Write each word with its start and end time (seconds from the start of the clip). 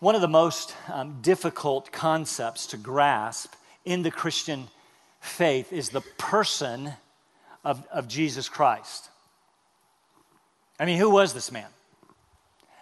One 0.00 0.14
of 0.14 0.20
the 0.20 0.28
most 0.28 0.76
um, 0.92 1.18
difficult 1.22 1.90
concepts 1.90 2.66
to 2.68 2.76
grasp 2.76 3.52
in 3.84 4.02
the 4.02 4.12
Christian 4.12 4.68
faith 5.20 5.72
is 5.72 5.88
the 5.88 6.02
person 6.18 6.92
of, 7.64 7.84
of 7.92 8.06
Jesus 8.06 8.48
Christ. 8.48 9.10
I 10.78 10.84
mean, 10.84 10.98
who 10.98 11.10
was 11.10 11.34
this 11.34 11.50
man? 11.50 11.66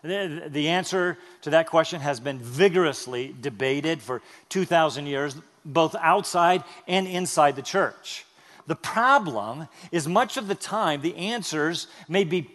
The, 0.02 0.48
the 0.48 0.68
answer 0.68 1.16
to 1.40 1.51
that 1.51 1.69
question 1.69 2.02
has 2.02 2.21
been 2.21 2.38
vigorously 2.38 3.35
debated 3.40 4.03
for 4.03 4.21
2,000 4.51 5.06
years, 5.06 5.35
both 5.64 5.94
outside 5.94 6.64
and 6.87 7.08
inside 7.08 7.56
the 7.56 7.62
church. 7.62 8.26
The 8.67 8.76
problem 8.76 9.69
is, 9.90 10.06
much 10.06 10.37
of 10.37 10.48
the 10.48 10.54
time, 10.54 11.01
the 11.01 11.17
answers 11.17 11.87
may 12.10 12.24
be 12.24 12.51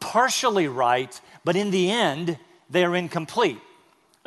partially 0.00 0.66
right, 0.66 1.20
but 1.44 1.54
in 1.54 1.70
the 1.70 1.92
end, 1.92 2.38
they 2.68 2.84
are 2.84 2.96
incomplete. 2.96 3.58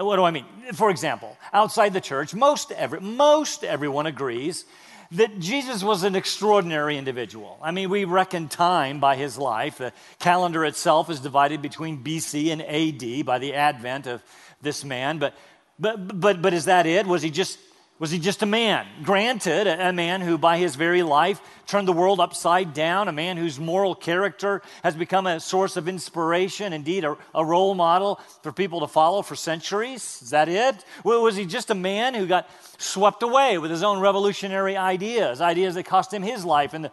Uh, 0.02 0.06
what 0.06 0.16
do 0.16 0.24
I 0.24 0.32
mean? 0.32 0.46
For 0.74 0.90
example, 0.90 1.38
outside 1.54 1.94
the 1.94 2.02
church, 2.02 2.34
most, 2.34 2.72
every, 2.72 3.00
most 3.00 3.64
everyone 3.64 4.06
agrees 4.06 4.66
that 5.12 5.40
Jesus 5.40 5.84
was 5.84 6.04
an 6.04 6.16
extraordinary 6.16 6.98
individual. 6.98 7.60
I 7.62 7.72
mean, 7.72 7.90
we 7.90 8.06
reckon 8.06 8.48
time 8.48 9.00
by 9.00 9.18
his 9.18 9.38
life. 9.38 9.78
The 9.78 9.92
calendar 10.20 10.64
itself 10.66 11.10
is 11.10 11.20
divided 11.20 11.62
between 11.62 12.04
BC 12.04 12.52
and 12.52 12.62
AD 12.62 13.26
by 13.26 13.40
the 13.40 13.54
advent 13.54 14.08
of 14.08 14.24
this 14.62 14.86
man. 14.86 15.20
But, 15.20 15.34
but, 15.78 16.20
but, 16.20 16.42
but 16.42 16.54
is 16.54 16.66
that 16.66 16.86
it? 16.86 17.06
Was 17.06 17.22
he 17.22 17.30
just 17.30 17.60
was 18.02 18.10
he 18.10 18.18
just 18.18 18.42
a 18.42 18.48
man? 18.48 18.88
Granted, 19.04 19.68
a 19.68 19.94
man 19.94 20.22
who, 20.22 20.40
by 20.40 20.58
his 20.58 20.74
very 20.74 21.04
life, 21.04 21.40
turned 21.68 21.88
the 21.88 21.94
world 21.94 22.20
upside 22.20 22.74
down, 22.74 23.08
a 23.08 23.12
man 23.12 23.38
whose 23.38 23.60
moral 23.60 23.94
character 23.94 24.64
has 24.82 24.96
become 24.96 25.28
a 25.28 25.40
source 25.40 25.78
of 25.78 25.88
inspiration, 25.88 26.74
indeed, 26.74 27.04
a, 27.04 27.16
a 27.36 27.46
role 27.46 27.76
model 27.76 28.20
for 28.42 28.52
people 28.52 28.80
to 28.80 28.88
follow 28.88 29.22
for 29.22 29.36
centuries? 29.36 30.20
Is 30.24 30.32
that 30.32 30.50
it? 30.50 30.84
Was 31.04 31.36
he 31.36 31.46
just 31.46 31.70
a 31.70 31.76
man 31.76 32.16
who 32.16 32.26
got 32.26 32.50
swept 32.80 33.22
away 33.22 33.60
with 33.60 33.70
his 33.70 33.84
own 33.84 34.00
revolutionary 34.00 34.76
ideas, 34.76 35.40
ideas 35.40 35.76
that 35.76 35.84
cost 35.84 36.12
him 36.12 36.24
his 36.24 36.44
life 36.44 36.74
and 36.74 36.86
the, 36.86 36.92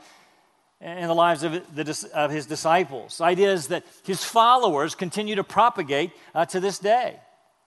the 0.82 1.14
lives 1.14 1.42
of, 1.42 1.52
the, 1.74 2.10
of 2.12 2.30
his 2.30 2.44
disciples, 2.44 3.22
ideas 3.22 3.68
that 3.68 3.82
his 4.04 4.22
followers 4.22 4.94
continue 4.94 5.36
to 5.36 5.44
propagate 5.44 6.10
uh, 6.34 6.44
to 6.44 6.60
this 6.60 6.78
day? 6.78 7.18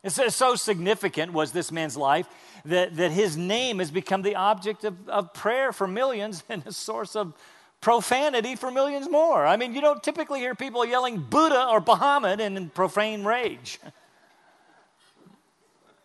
It's 0.03 0.35
so 0.35 0.55
significant 0.55 1.31
was 1.31 1.51
this 1.51 1.71
man's 1.71 1.95
life 1.95 2.27
that, 2.65 2.95
that 2.95 3.11
his 3.11 3.37
name 3.37 3.79
has 3.79 3.91
become 3.91 4.23
the 4.23 4.35
object 4.35 4.83
of, 4.83 5.07
of 5.07 5.33
prayer 5.33 5.71
for 5.71 5.87
millions 5.87 6.43
and 6.49 6.65
a 6.65 6.73
source 6.73 7.15
of 7.15 7.33
profanity 7.81 8.55
for 8.55 8.71
millions 8.71 9.09
more. 9.09 9.45
I 9.45 9.57
mean, 9.57 9.73
you 9.73 9.81
don't 9.81 10.01
typically 10.01 10.39
hear 10.39 10.55
people 10.55 10.85
yelling 10.85 11.19
Buddha 11.19 11.67
or 11.67 11.81
Muhammad 11.85 12.39
in 12.39 12.69
profane 12.69 13.23
rage. 13.23 13.79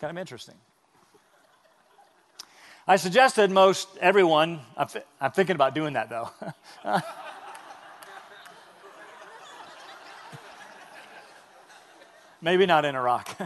kind 0.00 0.11
of 0.11 0.19
interesting. 0.19 0.55
I 2.89 2.97
suggested 2.97 3.50
most 3.50 3.89
everyone, 4.00 4.61
I'm, 4.77 4.86
I'm 5.20 5.33
thinking 5.33 5.56
about 5.56 5.74
doing 5.74 5.94
that 5.94 6.08
though. 6.08 6.30
Maybe 12.41 12.67
not 12.67 12.84
in 12.84 12.94
Iraq. 12.94 13.36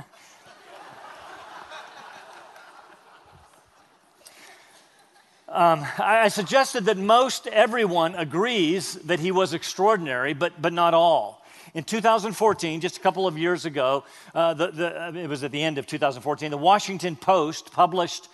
Um, 5.50 5.84
I, 5.98 6.20
I 6.20 6.28
suggested 6.28 6.84
that 6.84 6.96
most 6.96 7.48
everyone 7.48 8.14
agrees 8.14 8.94
that 8.94 9.18
he 9.18 9.32
was 9.32 9.52
extraordinary, 9.52 10.32
but, 10.32 10.62
but 10.62 10.72
not 10.72 10.94
all. 10.94 11.44
In 11.74 11.82
2014, 11.82 12.80
just 12.80 12.98
a 12.98 13.00
couple 13.00 13.26
of 13.26 13.36
years 13.36 13.64
ago, 13.64 14.04
uh, 14.32 14.54
the, 14.54 14.68
the, 14.68 15.06
uh, 15.06 15.12
it 15.12 15.28
was 15.28 15.42
at 15.42 15.50
the 15.50 15.60
end 15.60 15.76
of 15.78 15.88
2014, 15.88 16.52
the 16.52 16.56
Washington 16.56 17.16
Post 17.16 17.72
published 17.72 18.28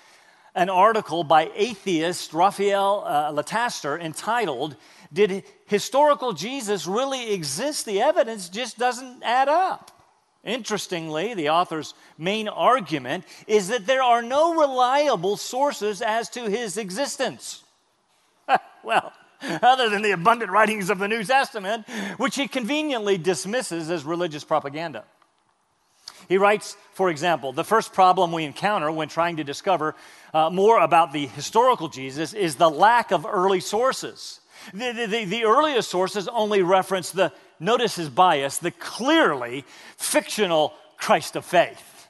an 0.54 0.68
article 0.68 1.24
by 1.24 1.50
atheist 1.54 2.34
Raphael 2.34 3.02
uh, 3.06 3.30
Lataster 3.30 3.98
entitled, 3.98 4.76
Did 5.10 5.42
Historical 5.64 6.34
Jesus 6.34 6.86
Really 6.86 7.32
Exist? 7.32 7.86
The 7.86 8.02
evidence 8.02 8.50
just 8.50 8.78
doesn't 8.78 9.22
add 9.22 9.48
up. 9.48 9.95
Interestingly, 10.46 11.34
the 11.34 11.50
author's 11.50 11.92
main 12.16 12.46
argument 12.46 13.24
is 13.48 13.68
that 13.68 13.84
there 13.84 14.02
are 14.02 14.22
no 14.22 14.54
reliable 14.54 15.36
sources 15.36 16.00
as 16.00 16.30
to 16.30 16.48
his 16.48 16.76
existence. 16.76 17.64
well, 18.84 19.12
other 19.42 19.90
than 19.90 20.02
the 20.02 20.12
abundant 20.12 20.52
writings 20.52 20.88
of 20.88 20.98
the 20.98 21.08
New 21.08 21.24
Testament, 21.24 21.86
which 22.16 22.36
he 22.36 22.46
conveniently 22.46 23.18
dismisses 23.18 23.90
as 23.90 24.04
religious 24.04 24.44
propaganda. 24.44 25.04
He 26.28 26.38
writes, 26.38 26.76
for 26.92 27.10
example, 27.10 27.52
the 27.52 27.64
first 27.64 27.92
problem 27.92 28.30
we 28.30 28.44
encounter 28.44 28.90
when 28.90 29.08
trying 29.08 29.36
to 29.36 29.44
discover 29.44 29.96
uh, 30.32 30.48
more 30.50 30.80
about 30.80 31.12
the 31.12 31.26
historical 31.26 31.88
Jesus 31.88 32.32
is 32.32 32.54
the 32.54 32.70
lack 32.70 33.10
of 33.10 33.26
early 33.26 33.60
sources. 33.60 34.40
The, 34.72 35.06
the, 35.08 35.24
the, 35.24 35.44
earliest 35.44 35.90
sources 35.90 36.28
only 36.28 36.62
reference 36.62 37.10
the 37.10 37.32
notice 37.60 37.96
his 37.96 38.08
bias, 38.08 38.58
the 38.58 38.70
clearly 38.70 39.64
fictional 39.96 40.74
Christ 40.96 41.36
of 41.36 41.44
faith. 41.44 42.08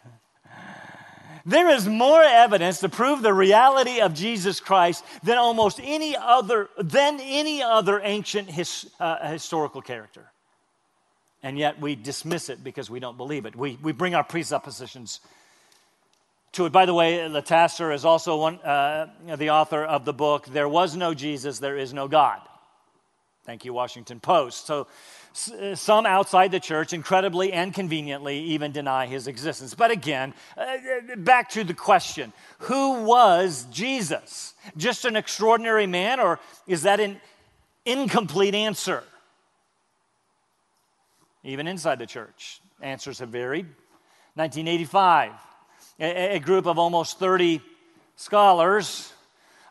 There 1.45 1.71
is 1.71 1.87
more 1.87 2.23
evidence 2.23 2.81
to 2.81 2.89
prove 2.89 3.23
the 3.23 3.33
reality 3.33 4.01
of 4.01 4.15
Jesus 4.15 4.59
Christ 4.59 5.05
than 5.23 5.39
almost 5.39 5.79
any 5.81 6.17
other, 6.17 6.69
than 6.77 7.21
any 7.21 7.63
other 7.63 8.01
ancient 8.03 8.51
his, 8.51 8.91
uh, 8.99 9.29
historical 9.29 9.81
character. 9.81 10.33
And 11.45 11.57
yet 11.57 11.81
we 11.81 11.95
dismiss 11.95 12.49
it 12.49 12.65
because 12.65 12.91
we 12.91 12.99
don't 12.99 13.17
believe 13.17 13.47
it. 13.47 13.55
We, 13.55 13.79
we 13.81 13.93
bring 13.93 14.17
our 14.17 14.25
presuppositions 14.25 15.21
to 16.53 16.67
it. 16.67 16.73
By 16.73 16.85
the 16.85 16.95
way, 16.95 17.29
Lataster 17.29 17.93
is 17.93 18.05
also 18.05 18.39
one, 18.39 18.59
uh, 18.59 19.07
the 19.37 19.51
author 19.51 19.85
of 19.85 20.05
the 20.05 20.13
book, 20.13 20.47
There 20.47 20.69
Was 20.69 20.97
No 20.97 21.15
Jesus, 21.15 21.61
There 21.61 21.77
Is 21.77 21.95
No 21.95 22.09
God. 22.09 22.41
Thank 23.47 23.65
you, 23.65 23.73
Washington 23.73 24.19
Post. 24.19 24.67
So 24.67 24.89
uh, 25.53 25.77
some 25.77 26.05
outside 26.05 26.51
the 26.51 26.59
church, 26.59 26.93
incredibly 26.93 27.53
and 27.53 27.73
conveniently, 27.73 28.41
even 28.41 28.73
deny 28.73 29.07
his 29.07 29.29
existence. 29.29 29.73
But 29.73 29.93
again, 29.93 30.35
uh, 30.59 30.63
uh, 30.63 31.17
back 31.17 31.51
to 31.51 31.63
the 31.63 31.73
question 31.73 32.33
who 32.59 33.05
was 33.05 33.69
Jesus? 33.71 34.55
Just 34.77 35.05
an 35.05 35.15
extraordinary 35.15 35.87
man, 35.87 36.19
or 36.19 36.41
is 36.67 36.83
that 36.83 36.99
an 36.99 37.21
incomplete 37.85 38.57
answer? 38.57 39.05
Even 41.45 41.69
inside 41.69 42.01
the 42.01 42.07
church, 42.07 42.61
answers 42.83 43.21
have 43.21 43.29
varied. 43.29 43.67
1985, 44.35 45.31
a, 46.01 46.35
a 46.35 46.39
group 46.41 46.67
of 46.67 46.81
almost 46.81 47.21
30 47.21 47.63
scholars 48.17 49.13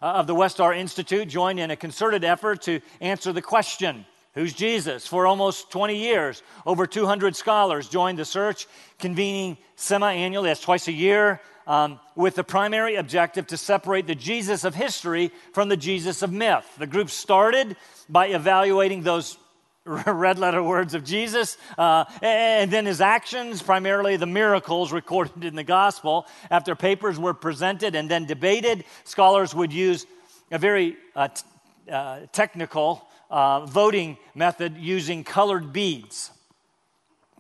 of 0.02 0.28
the 0.28 0.36
Westar 0.36 0.78
Institute 0.78 1.28
joined 1.28 1.60
in 1.60 1.72
a 1.72 1.76
concerted 1.76 2.24
effort 2.24 2.64
to 2.64 2.82
answer 3.02 3.34
the 3.34 3.42
question 3.42 4.06
Who's 4.36 4.54
Jesus? 4.54 5.08
For 5.08 5.26
almost 5.26 5.72
20 5.72 5.96
years, 5.96 6.44
over 6.66 6.86
200 6.86 7.38
scholars 7.38 7.88
joined 7.88 8.20
the 8.20 8.26
search, 8.26 8.68
convening 9.00 9.58
semi 9.78 10.12
annually, 10.12 10.50
that's 10.50 10.60
twice 10.60 10.90
a 10.90 10.92
year, 10.92 11.40
um, 11.68 12.02
with 12.16 12.36
the 12.36 12.44
primary 12.44 12.96
objective 12.96 13.48
to 13.48 13.58
separate 13.58 14.08
the 14.08 14.16
Jesus 14.16 14.66
of 14.66 14.76
history 14.76 15.32
from 15.54 15.70
the 15.70 15.78
Jesus 15.78 16.22
of 16.22 16.34
myth. 16.34 16.66
The 16.78 16.86
group 16.86 17.10
started 17.10 17.78
by 18.10 18.28
evaluating 18.28 19.04
those 19.04 19.38
red 20.08 20.40
letter 20.40 20.64
words 20.64 20.96
of 20.96 21.04
Jesus, 21.04 21.58
uh, 21.78 22.06
and 22.24 22.72
then 22.72 22.88
his 22.88 23.02
actions, 23.02 23.62
primarily 23.62 24.18
the 24.18 24.26
miracles 24.26 24.92
recorded 24.92 25.46
in 25.46 25.56
the 25.56 25.64
gospel. 25.64 26.26
After 26.50 26.76
papers 26.76 27.20
were 27.20 27.36
presented 27.36 27.94
and 27.94 28.10
then 28.10 28.26
debated, 28.26 28.84
scholars 29.04 29.54
would 29.54 29.72
use 29.72 30.08
a 30.52 30.58
very 30.58 30.98
uh, 31.16 31.28
t- 31.28 31.44
uh, 31.92 32.22
technical 32.32 33.08
uh, 33.30 33.68
voting 33.68 34.18
method 34.34 34.76
using 34.76 35.24
colored 35.24 35.72
beads. 35.72 36.32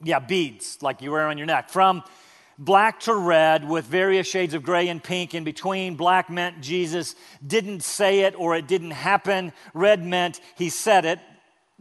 Yeah, 0.03 0.19
beads 0.19 0.77
like 0.83 1.01
you 1.01 1.11
wear 1.11 1.27
on 1.27 1.39
your 1.39 1.47
neck. 1.47 1.69
From 1.69 2.03
black 2.59 2.99
to 3.01 3.15
red 3.15 3.67
with 3.67 3.85
various 3.85 4.27
shades 4.27 4.53
of 4.53 4.61
gray 4.61 4.87
and 4.87 5.03
pink 5.03 5.33
in 5.33 5.43
between. 5.43 5.95
Black 5.95 6.29
meant 6.29 6.61
Jesus 6.61 7.15
didn't 7.45 7.81
say 7.81 8.21
it 8.21 8.35
or 8.37 8.55
it 8.55 8.67
didn't 8.67 8.91
happen. 8.91 9.51
Red 9.73 10.05
meant 10.05 10.39
he 10.55 10.69
said 10.69 11.05
it, 11.05 11.19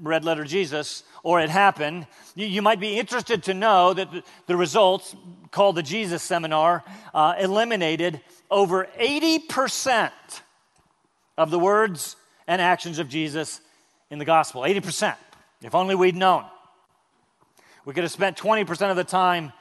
red 0.00 0.25
letter 0.25 0.44
Jesus, 0.44 1.05
or 1.23 1.41
it 1.41 1.50
happened. 1.50 2.06
You, 2.35 2.62
might 2.62 2.81
be 2.81 2.99
interested 2.99 3.44
to 3.44 3.55
know 3.55 3.94
that 3.94 4.11
the, 4.11 4.23
the 4.46 4.56
results, 4.56 5.14
called 5.50 5.76
the 5.76 5.82
Jesus 5.82 6.23
Seminar, 6.23 6.85
uh, 7.12 7.35
eliminated 7.38 8.20
over 8.50 8.88
80% 8.99 10.11
of 11.38 11.50
the 11.50 11.58
words 11.58 12.17
and 12.46 12.61
actions 12.61 12.99
of 12.99 13.08
Jesus 13.08 13.61
in 14.11 14.19
the 14.19 14.25
gospel 14.25 14.62
80%. 14.62 15.17
If 15.62 15.75
only 15.75 15.94
we'd 15.94 16.17
known. 16.17 16.44
We 17.85 17.94
could 17.94 18.05
have 18.05 18.12
spent 18.12 18.37
20% 18.37 18.91
of 18.91 18.96
the 18.96 19.05
time 19.05 19.52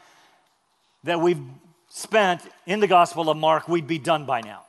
that 1.03 1.19
we've 1.19 1.41
spent 1.89 2.41
in 2.65 2.79
the 2.79 2.87
gospel 2.87 3.29
of 3.29 3.37
Mark, 3.37 3.67
we'd 3.67 3.87
be 3.87 3.99
done 3.99 4.25
by 4.25 4.41
now. 4.41 4.63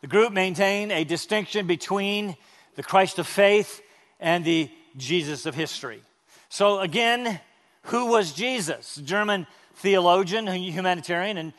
The 0.00 0.06
group 0.06 0.32
maintained 0.32 0.92
a 0.92 1.04
distinction 1.04 1.66
between 1.66 2.36
the 2.76 2.82
Christ 2.82 3.18
of 3.18 3.26
faith 3.26 3.82
and 4.20 4.44
the 4.44 4.70
Jesus 4.96 5.44
of 5.44 5.54
history. 5.54 6.00
So, 6.48 6.80
again, 6.80 7.40
Who 7.86 8.06
was 8.06 8.32
Jesus? 8.32 8.96
German 8.96 9.46
theologian, 9.76 10.48
humanitarian, 10.48 11.36
and 11.36 11.52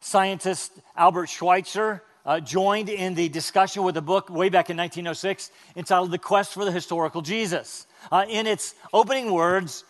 scientist 0.00 0.70
Albert 0.96 1.26
Schweitzer 1.26 2.02
uh, 2.24 2.38
joined 2.38 2.88
in 2.88 3.14
the 3.14 3.28
discussion 3.28 3.82
with 3.82 3.96
a 3.96 4.02
book 4.02 4.30
way 4.30 4.50
back 4.50 4.70
in 4.70 4.76
1906 4.76 5.50
entitled 5.74 6.12
The 6.12 6.18
Quest 6.18 6.54
for 6.54 6.64
the 6.64 6.70
Historical 6.70 7.22
Jesus. 7.22 7.88
Uh, 8.12 8.24
in 8.28 8.46
its 8.46 8.76
opening 8.92 9.32
words, 9.32 9.84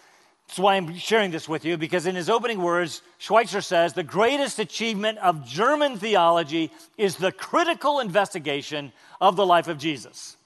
that's 0.46 0.58
why 0.58 0.76
I'm 0.76 0.96
sharing 0.96 1.30
this 1.30 1.48
with 1.50 1.66
you, 1.66 1.76
because 1.76 2.06
in 2.06 2.14
his 2.14 2.30
opening 2.30 2.62
words, 2.62 3.02
Schweitzer 3.18 3.60
says 3.60 3.92
the 3.92 4.02
greatest 4.02 4.58
achievement 4.58 5.18
of 5.18 5.46
German 5.46 5.98
theology 5.98 6.70
is 6.96 7.16
the 7.16 7.32
critical 7.32 8.00
investigation 8.00 8.92
of 9.20 9.36
the 9.36 9.44
life 9.44 9.68
of 9.68 9.76
Jesus. 9.76 10.38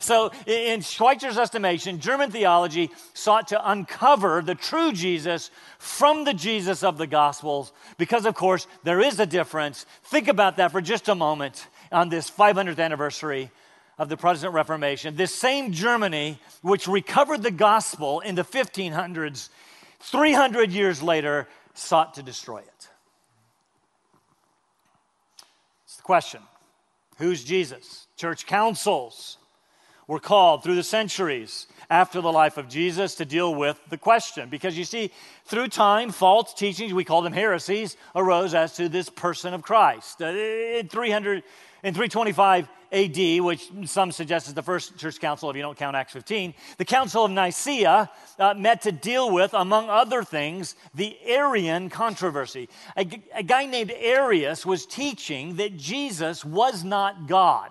So, 0.00 0.30
in 0.46 0.80
Schweitzer's 0.80 1.38
estimation, 1.38 2.00
German 2.00 2.30
theology 2.30 2.90
sought 3.14 3.48
to 3.48 3.70
uncover 3.70 4.42
the 4.42 4.54
true 4.54 4.92
Jesus 4.92 5.50
from 5.78 6.24
the 6.24 6.34
Jesus 6.34 6.82
of 6.82 6.98
the 6.98 7.06
Gospels, 7.06 7.72
because, 7.98 8.26
of 8.26 8.34
course, 8.34 8.66
there 8.84 9.00
is 9.00 9.20
a 9.20 9.26
difference. 9.26 9.86
Think 10.04 10.28
about 10.28 10.56
that 10.56 10.72
for 10.72 10.80
just 10.80 11.08
a 11.08 11.14
moment 11.14 11.66
on 11.92 12.08
this 12.08 12.30
500th 12.30 12.78
anniversary 12.78 13.50
of 13.98 14.08
the 14.08 14.16
Protestant 14.16 14.54
Reformation. 14.54 15.16
This 15.16 15.34
same 15.34 15.72
Germany, 15.72 16.38
which 16.62 16.88
recovered 16.88 17.42
the 17.42 17.50
gospel 17.50 18.20
in 18.20 18.34
the 18.34 18.44
1500s, 18.44 19.50
300 20.00 20.72
years 20.72 21.02
later, 21.02 21.46
sought 21.74 22.14
to 22.14 22.22
destroy 22.22 22.58
it. 22.58 22.88
It's 25.84 25.96
the 25.96 26.02
question 26.02 26.40
who's 27.18 27.44
Jesus? 27.44 28.06
Church 28.16 28.46
councils 28.46 29.36
were 30.10 30.18
called 30.18 30.64
through 30.64 30.74
the 30.74 30.82
centuries 30.82 31.68
after 31.88 32.20
the 32.20 32.32
life 32.32 32.56
of 32.56 32.68
Jesus 32.68 33.14
to 33.14 33.24
deal 33.24 33.54
with 33.54 33.80
the 33.90 33.96
question. 33.96 34.48
Because 34.48 34.76
you 34.76 34.84
see, 34.84 35.12
through 35.44 35.68
time, 35.68 36.10
false 36.10 36.52
teachings, 36.52 36.92
we 36.92 37.04
call 37.04 37.22
them 37.22 37.32
heresies, 37.32 37.96
arose 38.16 38.52
as 38.52 38.74
to 38.74 38.88
this 38.88 39.08
person 39.08 39.54
of 39.54 39.62
Christ. 39.62 40.20
Uh, 40.20 40.26
in 40.26 40.88
300, 40.88 41.44
in 41.84 41.94
325 41.94 42.68
AD, 42.90 43.40
which 43.44 43.70
some 43.84 44.10
suggest 44.10 44.48
is 44.48 44.54
the 44.54 44.64
first 44.64 44.96
church 44.98 45.20
council 45.20 45.48
if 45.48 45.54
you 45.54 45.62
don't 45.62 45.78
count 45.78 45.94
Acts 45.94 46.12
15, 46.14 46.54
the 46.76 46.84
Council 46.84 47.26
of 47.26 47.30
Nicaea 47.30 48.10
uh, 48.40 48.54
met 48.54 48.82
to 48.82 48.90
deal 48.90 49.30
with, 49.30 49.54
among 49.54 49.88
other 49.88 50.24
things, 50.24 50.74
the 50.92 51.16
Arian 51.24 51.88
controversy. 51.88 52.68
A, 52.96 53.06
a 53.32 53.44
guy 53.44 53.64
named 53.66 53.92
Arius 53.96 54.66
was 54.66 54.86
teaching 54.86 55.54
that 55.56 55.76
Jesus 55.76 56.44
was 56.44 56.82
not 56.82 57.28
God. 57.28 57.70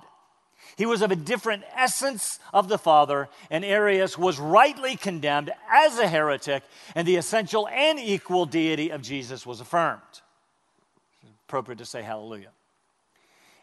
He 0.80 0.86
was 0.86 1.02
of 1.02 1.12
a 1.12 1.16
different 1.18 1.66
essence 1.76 2.40
of 2.54 2.70
the 2.70 2.78
Father, 2.78 3.28
and 3.52 3.66
Arius 3.66 4.18
was 4.18 4.40
rightly 4.40 4.96
condemned 4.96 5.52
as 5.70 6.00
a 6.00 6.08
heretic, 6.08 6.64
and 6.96 7.06
the 7.06 7.18
essential 7.18 7.68
and 7.68 8.00
equal 8.00 8.46
deity 8.46 8.90
of 8.90 9.02
Jesus 9.02 9.46
was 9.46 9.60
affirmed. 9.60 10.00
appropriate 11.50 11.80
to 11.80 11.86
say 11.86 12.02
hallelujah. 12.02 12.52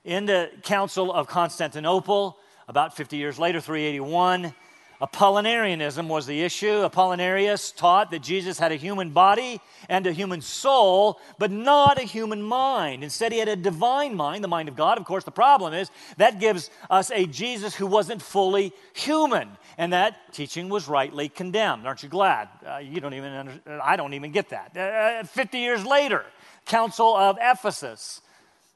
In 0.05 0.27
the 0.27 0.51
Council 0.63 1.11
of 1.11 1.27
Constantinople, 1.27 2.37
about 2.69 2.95
50 2.95 3.17
years 3.17 3.39
later, 3.39 3.63
381, 3.63 4.55
Apollinarianism 5.01 6.09
was 6.09 6.27
the 6.27 6.43
issue. 6.43 6.89
Apollinarius 6.89 7.75
taught 7.75 8.11
that 8.11 8.23
Jesus 8.23 8.59
had 8.59 8.73
a 8.73 8.77
human 8.77 9.11
body 9.11 9.61
and 9.89 10.07
a 10.07 10.13
human 10.13 10.41
soul, 10.41 11.21
but 11.39 11.51
not 11.51 11.99
a 11.99 12.05
human 12.05 12.43
mind. 12.43 13.05
Instead, 13.05 13.33
he 13.33 13.39
had 13.39 13.49
a 13.49 13.57
divine 13.57 14.15
mind, 14.15 14.43
the 14.43 14.49
mind 14.49 14.69
of 14.69 14.77
God. 14.77 14.97
Of 14.97 15.05
course, 15.05 15.25
the 15.25 15.31
problem 15.31 15.75
is 15.75 15.91
that 16.17 16.41
gives 16.41 16.71
us 16.89 17.11
a 17.11 17.27
Jesus 17.27 17.75
who 17.75 17.87
wasn't 17.87 18.23
fully 18.23 18.73
human, 18.95 19.51
and 19.77 19.93
that 19.93 20.33
teaching 20.33 20.69
was 20.71 20.89
rightly 20.89 21.29
condemned. 21.29 21.87
Aren't 21.87 22.03
you 22.03 22.09
glad? 22.09 22.49
Uh, 22.67 22.79
you 22.79 23.01
don't 23.01 23.15
even 23.15 23.33
under, 23.33 23.83
I 23.83 23.97
don't 23.97 24.15
even 24.15 24.33
get 24.33 24.49
that. 24.49 24.77
Uh, 24.77 25.25
50 25.25 25.59
years 25.59 25.85
later, 25.85 26.25
Council 26.65 27.15
of 27.15 27.37
Ephesus 27.41 28.23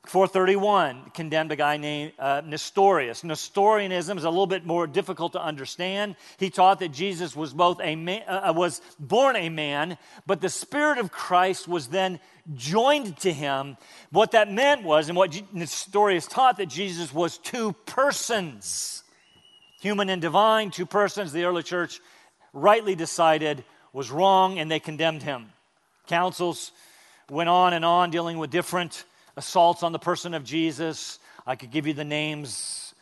431 0.07 1.11
condemned 1.13 1.53
a 1.53 1.57
guy 1.57 1.77
named 1.77 2.13
uh, 2.19 2.41
Nestorius. 2.45 3.23
Nestorianism 3.23 4.17
is 4.17 4.25
a 4.25 4.31
little 4.31 4.47
bit 4.47 4.65
more 4.65 4.87
difficult 4.87 5.35
to 5.35 5.45
understand. 5.45 6.17
He 6.39 6.49
taught 6.49 6.81
that 6.81 6.89
Jesus 6.89 7.37
was 7.37 7.53
both 7.53 7.81
a 7.83 7.97
man, 7.97 8.23
uh, 8.27 8.49
uh, 8.49 8.53
was 8.55 8.81
born 8.99 9.37
a 9.37 9.51
man, 9.51 9.99
but 10.27 10.41
the 10.41 10.49
Spirit 10.49 10.97
of 10.97 11.13
Christ 11.13 11.69
was 11.69 11.89
then 11.89 12.19
joined 12.55 13.19
to 13.19 13.33
him. 13.33 13.77
What 14.11 14.31
that 14.31 14.51
meant 14.51 14.85
was, 14.85 15.11
and 15.11 15.19
what 15.19 15.39
Nestorius 15.53 16.27
taught, 16.27 16.57
that 16.57 16.71
Jesus 16.71 17.13
was 17.13 17.37
two 17.37 17.75
persons, 17.85 19.05
human 19.83 20.09
and 20.09 20.23
divine, 20.23 20.71
two 20.71 20.87
persons. 20.87 21.31
The 21.31 21.45
early 21.45 21.63
church 21.63 22.01
rightly 22.55 22.95
decided 22.95 23.65
was 23.93 24.11
wrong, 24.11 24.59
and 24.59 24.71
they 24.71 24.81
condemned 24.81 25.23
him. 25.23 25.53
Councils 26.07 26.73
went 27.29 27.51
on 27.51 27.75
and 27.75 27.85
on, 27.85 28.11
dealing 28.11 28.39
with 28.39 28.51
different 28.51 29.05
assaults 29.41 29.83
on 29.83 29.93
the 29.93 29.99
person 29.99 30.35
of 30.35 30.45
Jesus. 30.45 31.19
I 31.47 31.57
could 31.57 31.71
give 31.71 31.87
you 31.87 31.95
the 31.95 32.05
names, 32.05 32.95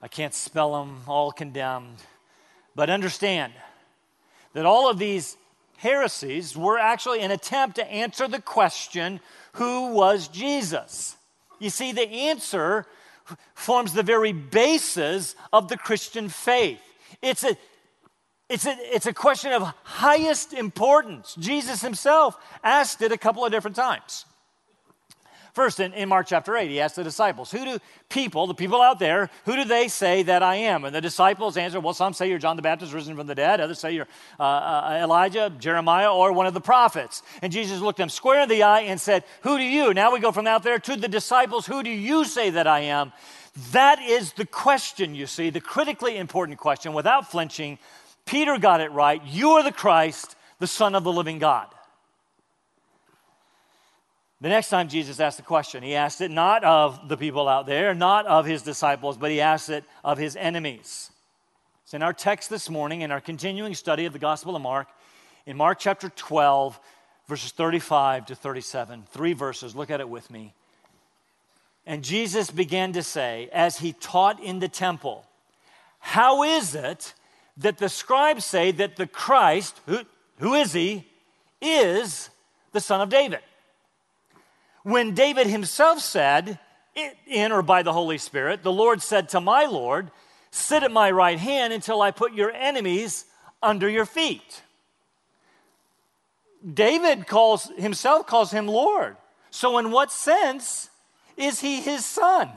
I 0.00 0.08
can't 0.08 0.32
spell 0.32 0.72
them, 0.72 1.02
all 1.06 1.30
condemned. 1.30 1.98
But 2.74 2.88
understand 2.88 3.52
that 4.54 4.64
all 4.64 4.88
of 4.88 4.98
these 4.98 5.36
heresies 5.76 6.56
were 6.56 6.78
actually 6.78 7.20
an 7.20 7.30
attempt 7.30 7.76
to 7.76 7.86
answer 7.86 8.26
the 8.26 8.40
question 8.40 9.20
who 9.52 9.92
was 9.92 10.28
Jesus? 10.28 11.16
You 11.58 11.68
see, 11.68 11.92
the 11.92 12.08
answer 12.08 12.86
forms 13.54 13.92
the 13.92 14.02
very 14.02 14.32
basis 14.32 15.36
of 15.52 15.68
the 15.68 15.76
Christian 15.76 16.30
faith. 16.30 16.80
It's 17.20 17.44
a 17.44 17.56
it's 18.48 18.64
a, 18.64 18.74
it's 18.78 19.04
a 19.04 19.12
question 19.12 19.52
of 19.52 19.62
highest 19.82 20.54
importance. 20.54 21.34
Jesus 21.38 21.82
himself 21.82 22.38
asked 22.64 23.02
it 23.02 23.12
a 23.12 23.18
couple 23.18 23.44
of 23.44 23.52
different 23.52 23.76
times. 23.76 24.24
First, 25.52 25.80
in, 25.80 25.92
in, 25.92 26.08
Mark 26.08 26.26
chapter 26.26 26.56
8, 26.56 26.70
he 26.70 26.80
asked 26.80 26.96
the 26.96 27.04
disciples, 27.04 27.50
Who 27.50 27.64
do 27.64 27.78
people, 28.08 28.46
the 28.46 28.54
people 28.54 28.80
out 28.80 28.98
there, 28.98 29.30
who 29.44 29.56
do 29.56 29.64
they 29.64 29.88
say 29.88 30.22
that 30.22 30.42
I 30.42 30.56
am? 30.56 30.84
And 30.84 30.94
the 30.94 31.00
disciples 31.00 31.56
answered, 31.56 31.80
Well, 31.80 31.94
some 31.94 32.12
say 32.12 32.28
you're 32.28 32.38
John 32.38 32.56
the 32.56 32.62
Baptist 32.62 32.92
risen 32.92 33.16
from 33.16 33.26
the 33.26 33.34
dead, 33.34 33.60
others 33.60 33.78
say 33.78 33.92
you're 33.92 34.08
uh, 34.38 34.42
uh, 34.42 35.00
Elijah, 35.02 35.52
Jeremiah, 35.58 36.12
or 36.12 36.32
one 36.32 36.46
of 36.46 36.54
the 36.54 36.60
prophets. 36.60 37.22
And 37.42 37.52
Jesus 37.52 37.80
looked 37.80 37.98
them 37.98 38.08
square 38.08 38.42
in 38.42 38.48
the 38.48 38.62
eye 38.62 38.82
and 38.82 39.00
said, 39.00 39.24
Who 39.42 39.58
do 39.58 39.64
you? 39.64 39.94
Now 39.94 40.12
we 40.12 40.20
go 40.20 40.32
from 40.32 40.46
out 40.46 40.62
there 40.62 40.78
to 40.78 40.96
the 40.96 41.08
disciples, 41.08 41.66
Who 41.66 41.82
do 41.82 41.90
you 41.90 42.24
say 42.24 42.50
that 42.50 42.66
I 42.66 42.80
am? 42.80 43.12
That 43.72 44.00
is 44.00 44.34
the 44.34 44.46
question, 44.46 45.14
you 45.14 45.26
see, 45.26 45.50
the 45.50 45.60
critically 45.60 46.16
important 46.16 46.58
question. 46.58 46.92
Without 46.92 47.30
flinching, 47.30 47.78
Peter 48.24 48.58
got 48.58 48.80
it 48.80 48.92
right. 48.92 49.22
You 49.24 49.52
are 49.52 49.62
the 49.62 49.72
Christ, 49.72 50.36
the 50.58 50.66
Son 50.66 50.94
of 50.94 51.02
the 51.02 51.12
living 51.12 51.38
God. 51.38 51.66
The 54.40 54.48
next 54.48 54.68
time 54.68 54.88
Jesus 54.88 55.18
asked 55.18 55.36
the 55.36 55.42
question, 55.42 55.82
he 55.82 55.96
asked 55.96 56.20
it 56.20 56.30
not 56.30 56.62
of 56.62 57.08
the 57.08 57.16
people 57.16 57.48
out 57.48 57.66
there, 57.66 57.92
not 57.92 58.24
of 58.26 58.46
his 58.46 58.62
disciples, 58.62 59.16
but 59.16 59.32
he 59.32 59.40
asked 59.40 59.68
it 59.68 59.84
of 60.04 60.16
his 60.16 60.36
enemies. 60.36 61.10
It's 61.82 61.94
in 61.94 62.02
our 62.02 62.12
text 62.12 62.48
this 62.48 62.70
morning, 62.70 63.00
in 63.00 63.10
our 63.10 63.20
continuing 63.20 63.74
study 63.74 64.04
of 64.04 64.12
the 64.12 64.18
Gospel 64.20 64.54
of 64.54 64.62
Mark, 64.62 64.88
in 65.44 65.56
Mark 65.56 65.80
chapter 65.80 66.08
12, 66.10 66.78
verses 67.26 67.50
35 67.50 68.26
to 68.26 68.34
37. 68.36 69.04
Three 69.10 69.32
verses. 69.32 69.74
Look 69.74 69.90
at 69.90 69.98
it 70.00 70.08
with 70.08 70.30
me. 70.30 70.54
And 71.84 72.04
Jesus 72.04 72.50
began 72.50 72.92
to 72.92 73.02
say, 73.02 73.48
as 73.52 73.78
he 73.78 73.92
taught 73.94 74.40
in 74.40 74.60
the 74.60 74.68
temple, 74.68 75.24
How 75.98 76.44
is 76.44 76.76
it 76.76 77.12
that 77.56 77.78
the 77.78 77.88
scribes 77.88 78.44
say 78.44 78.70
that 78.72 78.96
the 78.96 79.06
Christ, 79.06 79.80
who, 79.86 80.00
who 80.38 80.54
is 80.54 80.74
he, 80.74 81.08
is 81.60 82.30
the 82.72 82.80
son 82.80 83.00
of 83.00 83.08
David? 83.08 83.40
When 84.88 85.12
David 85.12 85.46
himself 85.46 86.00
said, 86.00 86.58
in 87.26 87.52
or 87.52 87.60
by 87.60 87.82
the 87.82 87.92
Holy 87.92 88.16
Spirit, 88.16 88.62
the 88.62 88.72
Lord 88.72 89.02
said 89.02 89.28
to 89.30 89.40
my 89.40 89.66
Lord, 89.66 90.10
Sit 90.50 90.82
at 90.82 90.90
my 90.90 91.10
right 91.10 91.38
hand 91.38 91.74
until 91.74 92.00
I 92.00 92.10
put 92.10 92.32
your 92.32 92.50
enemies 92.50 93.26
under 93.62 93.86
your 93.86 94.06
feet. 94.06 94.62
David 96.74 97.26
calls 97.26 97.70
himself 97.76 98.26
calls 98.26 98.50
him 98.50 98.66
Lord. 98.66 99.18
So 99.50 99.76
in 99.76 99.90
what 99.90 100.10
sense 100.10 100.88
is 101.36 101.60
he 101.60 101.82
his 101.82 102.06
son? 102.06 102.48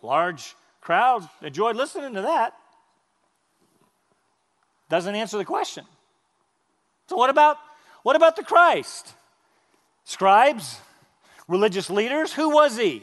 Large 0.00 0.56
crowd 0.80 1.28
enjoyed 1.42 1.76
listening 1.76 2.14
to 2.14 2.22
that. 2.22 2.54
Doesn't 4.88 5.14
answer 5.14 5.36
the 5.36 5.44
question. 5.44 5.84
So 7.08 7.16
what 7.16 7.28
about 7.28 7.58
what 8.02 8.16
about 8.16 8.36
the 8.36 8.42
Christ? 8.42 9.14
Scribes, 10.04 10.78
religious 11.46 11.90
leaders, 11.90 12.32
who 12.32 12.50
was 12.50 12.76
he? 12.76 13.02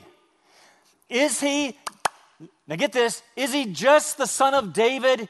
Is 1.10 1.39
he, 1.39 1.77
now 2.68 2.75
get 2.75 2.92
this, 2.92 3.22
is 3.36 3.54
he 3.54 3.66
just 3.66 4.18
the 4.18 4.25
son 4.25 4.54
of 4.54 4.74
David 4.74 5.30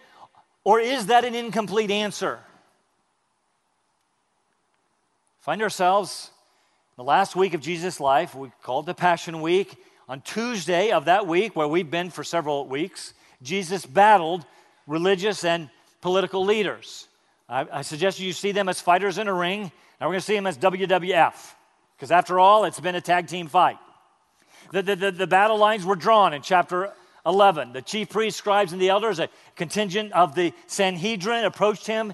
or 0.63 0.79
is 0.79 1.07
that 1.07 1.23
an 1.23 1.35
incomplete 1.35 1.91
answer? 1.91 2.39
Find 5.39 5.61
ourselves 5.61 6.29
the 6.97 7.03
last 7.03 7.35
week 7.35 7.53
of 7.53 7.61
Jesus' 7.61 7.99
life. 7.99 8.35
We 8.35 8.51
called 8.63 8.85
the 8.85 8.93
Passion 8.93 9.41
Week. 9.41 9.81
On 10.09 10.19
Tuesday 10.21 10.91
of 10.91 11.05
that 11.05 11.27
week, 11.27 11.55
where 11.55 11.67
we've 11.67 11.89
been 11.89 12.09
for 12.09 12.23
several 12.23 12.65
weeks, 12.65 13.13
Jesus 13.41 13.85
battled 13.85 14.45
religious 14.87 15.43
and 15.43 15.69
political 16.01 16.43
leaders. 16.43 17.07
I, 17.49 17.65
I 17.71 17.81
suggest 17.81 18.19
you 18.19 18.33
see 18.33 18.51
them 18.51 18.69
as 18.69 18.81
fighters 18.81 19.17
in 19.17 19.27
a 19.27 19.33
ring. 19.33 19.71
Now 19.99 20.07
we're 20.07 20.13
going 20.13 20.19
to 20.19 20.25
see 20.25 20.35
them 20.35 20.47
as 20.47 20.57
WWF, 20.57 21.33
because 21.95 22.11
after 22.11 22.39
all, 22.39 22.65
it's 22.65 22.79
been 22.79 22.95
a 22.95 23.01
tag 23.01 23.27
team 23.27 23.47
fight. 23.47 23.77
The, 24.71 24.81
the, 24.81 24.95
the, 24.95 25.11
the, 25.11 25.27
battle 25.27 25.57
lines 25.57 25.85
were 25.85 25.95
drawn 25.95 26.33
in 26.33 26.41
chapter 26.41 26.91
11. 27.25 27.71
The 27.71 27.81
chief 27.81 28.09
priests, 28.09 28.37
scribes, 28.37 28.73
and 28.73 28.81
the 28.81 28.89
elders, 28.89 29.19
a 29.19 29.29
contingent 29.55 30.11
of 30.11 30.35
the 30.35 30.53
Sanhedrin, 30.67 31.45
approached 31.45 31.87
him 31.87 32.13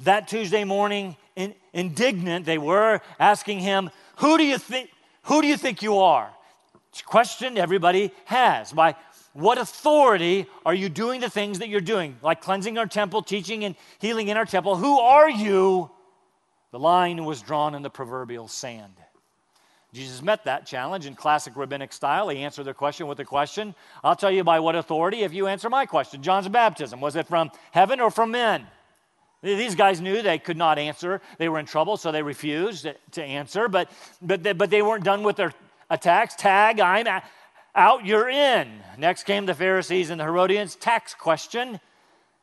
that 0.00 0.28
Tuesday 0.28 0.64
morning. 0.64 1.16
In, 1.36 1.54
indignant 1.72 2.46
they 2.46 2.58
were, 2.58 3.00
asking 3.18 3.60
him, 3.60 3.90
Who 4.16 4.38
do 4.38 4.44
you 4.44 4.58
think, 4.58 4.90
who 5.24 5.42
do 5.42 5.46
you, 5.46 5.56
think 5.56 5.82
you 5.82 5.98
are? 5.98 6.30
It's 6.90 7.00
a 7.00 7.04
question 7.04 7.56
everybody 7.56 8.12
has. 8.24 8.72
By 8.72 8.96
what 9.32 9.58
authority 9.58 10.46
are 10.66 10.74
you 10.74 10.88
doing 10.88 11.20
the 11.20 11.30
things 11.30 11.60
that 11.60 11.68
you're 11.68 11.80
doing, 11.80 12.16
like 12.22 12.40
cleansing 12.40 12.78
our 12.78 12.86
temple, 12.86 13.22
teaching 13.22 13.64
and 13.64 13.76
healing 13.98 14.28
in 14.28 14.36
our 14.36 14.44
temple? 14.44 14.76
Who 14.76 14.98
are 14.98 15.30
you? 15.30 15.90
The 16.72 16.78
line 16.78 17.24
was 17.24 17.42
drawn 17.42 17.74
in 17.74 17.82
the 17.82 17.90
proverbial 17.90 18.48
sand. 18.48 18.94
Jesus 19.92 20.22
met 20.22 20.44
that 20.44 20.66
challenge 20.66 21.06
in 21.06 21.16
classic 21.16 21.56
rabbinic 21.56 21.92
style. 21.92 22.28
He 22.28 22.38
answered 22.38 22.64
the 22.64 22.74
question 22.74 23.08
with 23.08 23.18
a 23.18 23.24
question. 23.24 23.74
I'll 24.04 24.14
tell 24.14 24.30
you 24.30 24.44
by 24.44 24.60
what 24.60 24.76
authority 24.76 25.22
if 25.22 25.34
you 25.34 25.48
answer 25.48 25.68
my 25.68 25.84
question. 25.84 26.22
John's 26.22 26.48
baptism, 26.48 27.00
was 27.00 27.16
it 27.16 27.26
from 27.26 27.50
heaven 27.72 28.00
or 28.00 28.10
from 28.10 28.30
men? 28.30 28.66
These 29.42 29.74
guys 29.74 30.00
knew 30.00 30.22
they 30.22 30.38
could 30.38 30.58
not 30.58 30.78
answer. 30.78 31.20
They 31.38 31.48
were 31.48 31.58
in 31.58 31.66
trouble, 31.66 31.96
so 31.96 32.12
they 32.12 32.22
refused 32.22 32.86
to 33.12 33.22
answer. 33.22 33.68
But, 33.68 33.90
but, 34.20 34.42
they, 34.42 34.52
but 34.52 34.70
they 34.70 34.82
weren't 34.82 35.04
done 35.04 35.22
with 35.22 35.36
their 35.36 35.54
attacks. 35.88 36.36
Tag, 36.36 36.78
I'm 36.78 37.06
out, 37.74 38.04
you're 38.04 38.28
in. 38.28 38.68
Next 38.98 39.24
came 39.24 39.46
the 39.46 39.54
Pharisees 39.54 40.10
and 40.10 40.20
the 40.20 40.24
Herodians. 40.24 40.76
Tax 40.76 41.14
question. 41.14 41.80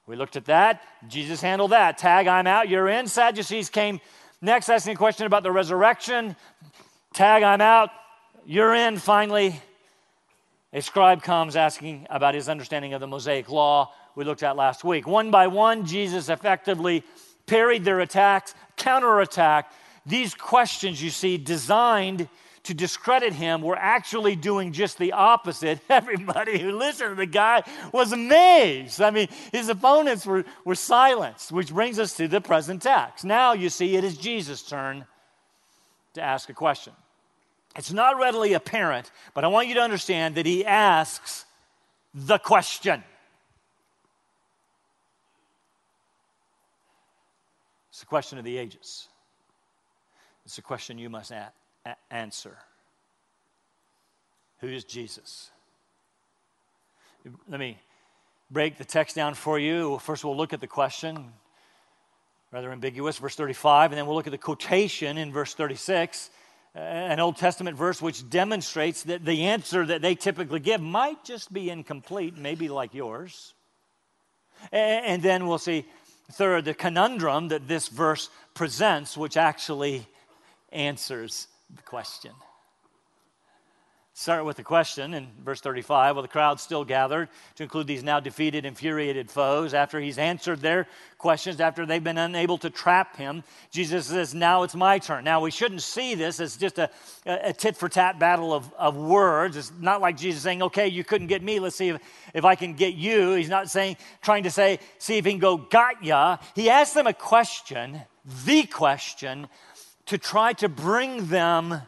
We 0.07 0.15
looked 0.15 0.37
at 0.37 0.45
that. 0.45 0.81
Jesus 1.07 1.41
handled 1.41 1.71
that. 1.71 1.97
Tag, 1.97 2.27
I'm 2.27 2.47
out, 2.47 2.69
you're 2.69 2.87
in. 2.87 3.07
Sadducees 3.07 3.69
came 3.69 3.99
next, 4.41 4.69
asking 4.69 4.93
a 4.93 4.97
question 4.97 5.25
about 5.25 5.43
the 5.43 5.51
resurrection. 5.51 6.35
Tag, 7.13 7.43
I'm 7.43 7.61
out, 7.61 7.89
you're 8.45 8.73
in. 8.73 8.97
Finally, 8.97 9.59
a 10.71 10.81
scribe 10.81 11.23
comes 11.23 11.55
asking 11.55 12.07
about 12.09 12.35
his 12.35 12.47
understanding 12.47 12.93
of 12.93 13.01
the 13.01 13.07
Mosaic 13.07 13.49
law 13.49 13.91
we 14.15 14.23
looked 14.23 14.43
at 14.43 14.55
last 14.55 14.83
week. 14.83 15.05
One 15.07 15.29
by 15.29 15.47
one, 15.47 15.85
Jesus 15.85 16.29
effectively 16.29 17.03
parried 17.45 17.83
their 17.83 17.99
attacks, 17.99 18.55
counterattack. 18.77 19.71
These 20.05 20.33
questions, 20.35 21.01
you 21.03 21.09
see, 21.09 21.37
designed 21.37 22.29
to 22.67 22.73
discredit 22.73 23.33
him 23.33 23.61
were 23.61 23.77
actually 23.77 24.35
doing 24.35 24.73
just 24.73 24.97
the 24.97 25.13
opposite. 25.13 25.79
Everybody 25.89 26.59
who 26.59 26.77
listened 26.77 27.11
to 27.11 27.15
the 27.15 27.25
guy 27.25 27.63
was 27.91 28.11
amazed. 28.11 29.01
I 29.01 29.09
mean, 29.09 29.29
his 29.51 29.69
opponents 29.69 30.25
were, 30.25 30.45
were 30.65 30.75
silenced, 30.75 31.51
which 31.51 31.73
brings 31.73 31.97
us 31.97 32.15
to 32.17 32.27
the 32.27 32.41
present 32.41 32.81
text. 32.81 33.25
Now, 33.25 33.53
you 33.53 33.69
see, 33.69 33.95
it 33.95 34.03
is 34.03 34.17
Jesus' 34.17 34.61
turn 34.61 35.05
to 36.13 36.21
ask 36.21 36.49
a 36.49 36.53
question. 36.53 36.93
It's 37.77 37.93
not 37.93 38.17
readily 38.17 38.53
apparent, 38.53 39.11
but 39.33 39.43
I 39.43 39.47
want 39.47 39.67
you 39.67 39.75
to 39.75 39.81
understand 39.81 40.35
that 40.35 40.45
he 40.45 40.65
asks 40.65 41.45
the 42.13 42.37
question. 42.37 43.03
It's 47.91 47.99
the 48.01 48.07
question 48.07 48.37
of 48.37 48.43
the 48.43 48.57
ages. 48.57 49.07
It's 50.45 50.57
a 50.57 50.61
question 50.61 50.97
you 50.97 51.09
must 51.09 51.31
a- 51.31 51.35
a- 51.35 51.51
answer. 52.09 52.57
Who 54.59 54.67
is 54.67 54.83
Jesus? 54.83 55.51
Let 57.47 57.59
me 57.59 57.77
break 58.49 58.77
the 58.77 58.85
text 58.85 59.15
down 59.15 59.33
for 59.33 59.59
you. 59.59 59.99
First, 59.99 60.23
we'll 60.23 60.37
look 60.37 60.53
at 60.53 60.61
the 60.61 60.67
question, 60.67 61.31
rather 62.51 62.71
ambiguous, 62.71 63.17
verse 63.17 63.35
35, 63.35 63.91
and 63.91 63.97
then 63.97 64.05
we'll 64.07 64.15
look 64.15 64.27
at 64.27 64.31
the 64.31 64.37
quotation 64.37 65.17
in 65.17 65.31
verse 65.31 65.53
36, 65.53 66.29
uh, 66.75 66.79
an 66.79 67.19
Old 67.19 67.37
Testament 67.37 67.77
verse 67.77 68.01
which 68.01 68.29
demonstrates 68.29 69.03
that 69.03 69.25
the 69.25 69.43
answer 69.45 69.85
that 69.85 70.01
they 70.01 70.15
typically 70.15 70.59
give 70.59 70.81
might 70.81 71.23
just 71.23 71.51
be 71.51 71.69
incomplete, 71.69 72.37
maybe 72.37 72.69
like 72.69 72.93
yours. 72.93 73.53
And 74.71 75.21
then 75.21 75.47
we'll 75.47 75.59
see 75.59 75.85
Third, 76.31 76.65
the 76.65 76.73
conundrum 76.73 77.49
that 77.49 77.67
this 77.67 77.87
verse 77.87 78.29
presents, 78.53 79.15
which 79.15 79.37
actually 79.37 80.05
answers 80.71 81.47
the 81.75 81.81
question. 81.83 82.31
Start 84.19 84.45
with 84.45 84.57
the 84.57 84.63
question 84.63 85.13
in 85.13 85.27
verse 85.45 85.61
35. 85.61 86.15
Well, 86.15 86.23
the 86.23 86.27
crowd 86.27 86.59
still 86.59 86.83
gathered 86.83 87.29
to 87.53 87.61
include 87.61 87.85
these 87.85 88.01
now 88.01 88.19
defeated, 88.19 88.65
infuriated 88.65 89.29
foes. 89.29 89.75
After 89.75 89.99
he's 89.99 90.17
answered 90.17 90.59
their 90.59 90.87
questions, 91.19 91.61
after 91.61 91.85
they've 91.85 92.03
been 92.03 92.17
unable 92.17 92.57
to 92.57 92.71
trap 92.71 93.15
him, 93.15 93.43
Jesus 93.69 94.07
says, 94.07 94.33
Now 94.33 94.63
it's 94.63 94.73
my 94.73 94.97
turn. 94.97 95.23
Now, 95.23 95.41
we 95.41 95.51
shouldn't 95.51 95.83
see 95.83 96.15
this 96.15 96.39
as 96.39 96.57
just 96.57 96.79
a, 96.79 96.89
a 97.27 97.53
tit 97.53 97.77
for 97.77 97.89
tat 97.89 98.17
battle 98.17 98.55
of, 98.55 98.73
of 98.73 98.97
words. 98.97 99.55
It's 99.55 99.71
not 99.79 100.01
like 100.01 100.17
Jesus 100.17 100.41
saying, 100.41 100.63
Okay, 100.63 100.87
you 100.87 101.03
couldn't 101.03 101.27
get 101.27 101.43
me. 101.43 101.59
Let's 101.59 101.75
see 101.75 101.89
if, 101.89 102.01
if 102.33 102.43
I 102.43 102.55
can 102.55 102.73
get 102.73 102.95
you. 102.95 103.33
He's 103.33 103.49
not 103.49 103.69
saying, 103.69 103.97
trying 104.23 104.45
to 104.45 104.51
say, 104.51 104.79
See 104.97 105.17
if 105.19 105.25
he 105.25 105.31
can 105.31 105.39
go, 105.39 105.57
got 105.57 106.03
ya. 106.03 106.37
He 106.55 106.71
asked 106.71 106.95
them 106.95 107.05
a 107.05 107.13
question, 107.13 108.01
the 108.47 108.63
question, 108.63 109.47
to 110.07 110.17
try 110.17 110.53
to 110.53 110.69
bring 110.69 111.27
them 111.27 111.81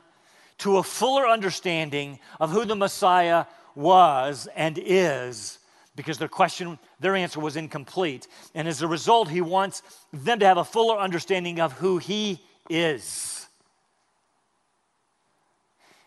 to 0.60 0.78
a 0.78 0.84
fuller 0.84 1.28
understanding 1.28 2.20
of 2.40 2.52
who 2.52 2.66
the 2.66 2.76
Messiah 2.76 3.46
was 3.76 4.48
and 4.56 4.78
is 4.78 5.60
because 5.96 6.18
their 6.18 6.30
question, 6.30 6.80
their 7.00 7.16
answer 7.16 7.40
was 7.40 7.58
incomplete. 7.58 8.28
And 8.56 8.68
as 8.68 8.82
a 8.82 8.88
result, 8.88 9.30
he 9.30 9.42
wants 9.42 9.82
them 10.14 10.40
to 10.40 10.46
have 10.46 10.58
a 10.58 10.64
fuller 10.64 10.98
understanding 10.98 11.60
of 11.60 11.74
who 11.74 11.98
he 11.98 12.42
is. 12.70 13.48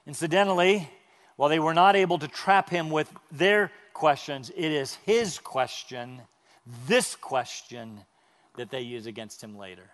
Incidentally, 0.07 0.89
while 1.37 1.49
they 1.49 1.59
were 1.59 1.75
not 1.75 1.97
able 1.97 2.19
to 2.19 2.29
trap 2.29 2.71
him 2.71 2.91
with 2.91 3.13
their 3.31 3.71
questions, 3.93 4.51
it 4.55 4.73
is 4.73 4.95
his 5.07 5.39
question, 5.39 6.23
this 6.87 7.15
question, 7.15 8.01
that 8.57 8.71
they 8.71 8.81
use 8.81 9.07
against 9.07 9.43
him 9.43 9.57
later. 9.57 9.91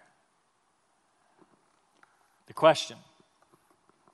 The 2.48 2.54
question 2.54 2.96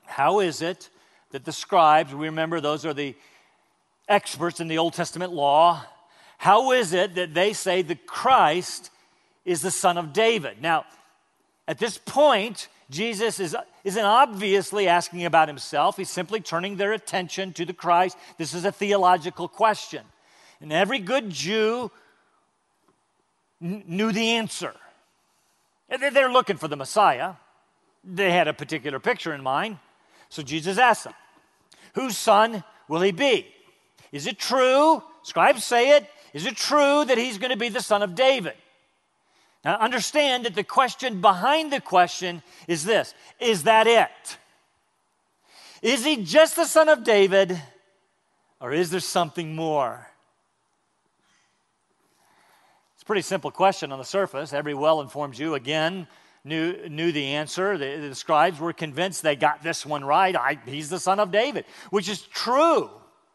how 0.04 0.40
is 0.40 0.60
it 0.60 0.90
that 1.30 1.44
the 1.44 1.52
scribes, 1.52 2.14
we 2.14 2.26
remember 2.26 2.60
those 2.60 2.84
are 2.84 2.94
the 2.94 3.16
experts 4.08 4.60
in 4.60 4.68
the 4.68 4.78
Old 4.78 4.92
Testament 4.92 5.32
law, 5.32 5.82
how 6.36 6.72
is 6.72 6.92
it 6.92 7.14
that 7.14 7.32
they 7.32 7.52
say 7.52 7.82
the 7.82 7.94
Christ 7.94 8.90
is 9.44 9.62
the 9.62 9.70
son 9.70 9.96
of 9.96 10.12
David? 10.12 10.60
Now, 10.60 10.84
at 11.66 11.78
this 11.78 11.96
point, 11.96 12.68
Jesus 12.90 13.40
is, 13.40 13.56
isn't 13.82 14.04
obviously 14.04 14.86
asking 14.88 15.24
about 15.24 15.48
himself. 15.48 15.96
He's 15.96 16.10
simply 16.10 16.40
turning 16.40 16.76
their 16.76 16.92
attention 16.92 17.52
to 17.54 17.64
the 17.64 17.72
Christ. 17.72 18.18
This 18.36 18.52
is 18.52 18.64
a 18.64 18.72
theological 18.72 19.48
question. 19.48 20.04
And 20.60 20.72
every 20.72 20.98
good 20.98 21.30
Jew 21.30 21.90
knew 23.60 24.12
the 24.12 24.32
answer. 24.32 24.74
They're 25.88 26.30
looking 26.30 26.58
for 26.58 26.68
the 26.68 26.76
Messiah. 26.76 27.34
They 28.06 28.30
had 28.30 28.49
a 28.49 28.52
particular 28.52 29.00
picture 29.00 29.34
in 29.34 29.42
mind. 29.42 29.78
So 30.28 30.42
Jesus 30.42 30.78
asked 30.78 31.04
them, 31.04 31.14
Whose 31.94 32.16
son 32.16 32.64
will 32.88 33.00
he 33.00 33.12
be? 33.12 33.46
Is 34.12 34.26
it 34.26 34.38
true? 34.38 35.02
Scribes 35.23 35.64
say 35.64 35.96
it. 35.96 36.08
Is 36.32 36.46
it 36.46 36.56
true 36.56 37.04
that 37.04 37.16
he's 37.16 37.38
going 37.38 37.52
to 37.52 37.56
be 37.56 37.68
the 37.68 37.80
son 37.80 38.02
of 38.02 38.14
David? 38.14 38.54
Now, 39.64 39.76
understand 39.78 40.44
that 40.44 40.54
the 40.54 40.64
question 40.64 41.20
behind 41.20 41.73
the 41.73 41.80
question 41.80 42.42
is 42.68 42.84
this 42.84 43.14
Is 43.40 43.62
that 43.62 43.87
it? 43.87 44.38
Is 45.80 46.04
he 46.04 46.23
just 46.23 46.56
the 46.56 46.66
son 46.66 46.88
of 46.88 47.04
David, 47.04 47.61
or 48.61 48.73
is 48.73 48.90
there 48.90 49.00
something 49.00 49.54
more? 49.54 50.08
It's 52.94 53.02
a 53.02 53.06
pretty 53.06 53.23
simple 53.23 53.50
question 53.50 53.92
on 53.92 53.99
the 53.99 54.04
surface. 54.04 54.52
Every 54.52 54.75
well 54.75 55.00
informed 55.00 55.34
Jew, 55.34 55.54
again, 55.54 56.06
knew, 56.44 56.88
knew 56.88 57.10
the 57.10 57.26
answer. 57.34 57.78
The, 57.78 58.08
the 58.08 58.14
scribes 58.14 58.60
were 58.60 58.72
convinced 58.72 59.22
they 59.22 59.36
got 59.36 59.62
this 59.62 59.84
one 59.84 60.04
right. 60.04 60.36
I, 60.36 60.58
he's 60.66 60.90
the 60.90 61.00
son 61.00 61.18
of 61.18 61.30
David, 61.30 61.64
which 61.90 62.08
is 62.08 62.22
true. 62.22 62.90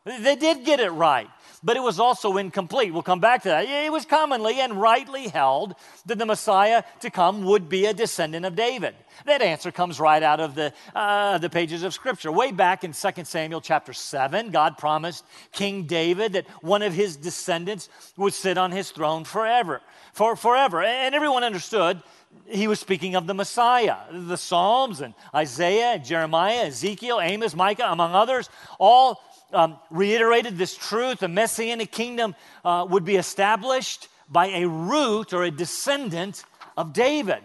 They 0.06 0.38
did 0.38 0.63
get 0.63 0.80
it 0.80 0.92
right, 0.92 1.28
but 1.62 1.75
it 1.75 1.82
was 1.82 2.00
also 2.00 2.38
incomplete. 2.38 2.94
We'll 2.94 3.04
come 3.04 3.20
back 3.20 3.44
to 3.44 3.50
that. 3.50 3.66
It 3.68 3.92
was 3.92 4.06
commonly 4.06 4.60
and 4.62 4.80
rightly 4.80 5.28
held 5.28 5.75
that 6.06 6.18
the 6.18 6.25
Messiah 6.25 6.84
to 7.01 7.12
come 7.12 7.44
would 7.44 7.68
be 7.68 7.86
a 7.86 7.94
descendant 7.94 8.46
of 8.46 8.56
David. 8.56 8.96
That 9.25 9.42
answer 9.42 9.72
comes 9.72 10.00
right 10.00 10.24
out 10.24 10.39
of 10.39 10.56
the, 10.56 10.74
uh, 10.96 11.38
the 11.38 11.50
pages 11.50 11.84
of 11.84 11.94
Scripture. 11.94 12.32
Way 12.32 12.54
back 12.54 12.86
in 12.86 12.94
2 12.94 13.10
Samuel 13.25 13.60
chapter 13.60 13.92
7, 13.92 14.51
God 14.51 14.78
promised 14.78 15.25
King 15.51 15.84
David 15.84 16.34
that 16.34 16.48
one 16.63 16.82
of 16.82 16.94
his 16.94 17.18
descendants 17.18 17.89
would 18.16 18.34
sit 18.34 18.58
on 18.58 18.72
his 18.72 18.92
throne 18.92 19.25
forever. 19.25 19.82
For, 20.13 20.36
forever. 20.38 20.82
And 20.82 21.13
everyone 21.13 21.44
understood 21.44 22.01
he 22.48 22.67
was 22.67 22.79
speaking 22.79 23.15
of 23.15 23.27
the 23.27 23.34
Messiah. 23.34 23.98
The 24.12 24.38
Psalms 24.38 25.01
and 25.01 25.13
Isaiah, 25.34 26.00
Jeremiah, 26.00 26.65
Ezekiel, 26.65 27.19
Amos, 27.22 27.55
Micah, 27.55 27.88
among 27.89 28.13
others, 28.13 28.50
all 28.79 29.22
um, 29.53 29.77
reiterated 29.89 30.58
this 30.58 30.75
truth. 30.75 31.19
The 31.19 31.27
Messianic 31.27 31.91
kingdom 31.91 32.36
uh, 32.63 32.86
would 32.89 33.05
be 33.05 33.15
established 33.15 34.08
by 34.29 34.48
a 34.48 34.67
root 34.67 35.34
or 35.34 35.43
a 35.43 35.51
descendant 35.51 36.43
of 36.77 36.93
David. 36.93 37.43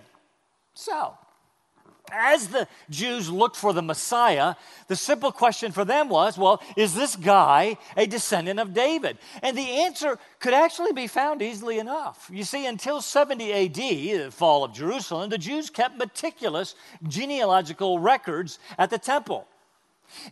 So, 0.74 1.16
as 2.10 2.48
the 2.48 2.68
Jews 2.90 3.30
looked 3.30 3.56
for 3.56 3.72
the 3.72 3.82
Messiah, 3.82 4.54
the 4.88 4.96
simple 4.96 5.32
question 5.32 5.72
for 5.72 5.84
them 5.84 6.08
was 6.08 6.36
well, 6.36 6.62
is 6.76 6.94
this 6.94 7.16
guy 7.16 7.78
a 7.96 8.06
descendant 8.06 8.60
of 8.60 8.74
David? 8.74 9.18
And 9.42 9.56
the 9.56 9.82
answer 9.82 10.18
could 10.40 10.54
actually 10.54 10.92
be 10.92 11.06
found 11.06 11.42
easily 11.42 11.78
enough. 11.78 12.30
You 12.32 12.44
see, 12.44 12.66
until 12.66 13.00
70 13.00 13.52
AD, 13.52 13.74
the 13.74 14.30
fall 14.30 14.64
of 14.64 14.72
Jerusalem, 14.72 15.30
the 15.30 15.38
Jews 15.38 15.70
kept 15.70 15.98
meticulous 15.98 16.74
genealogical 17.08 17.98
records 17.98 18.58
at 18.78 18.90
the 18.90 18.98
temple. 18.98 19.46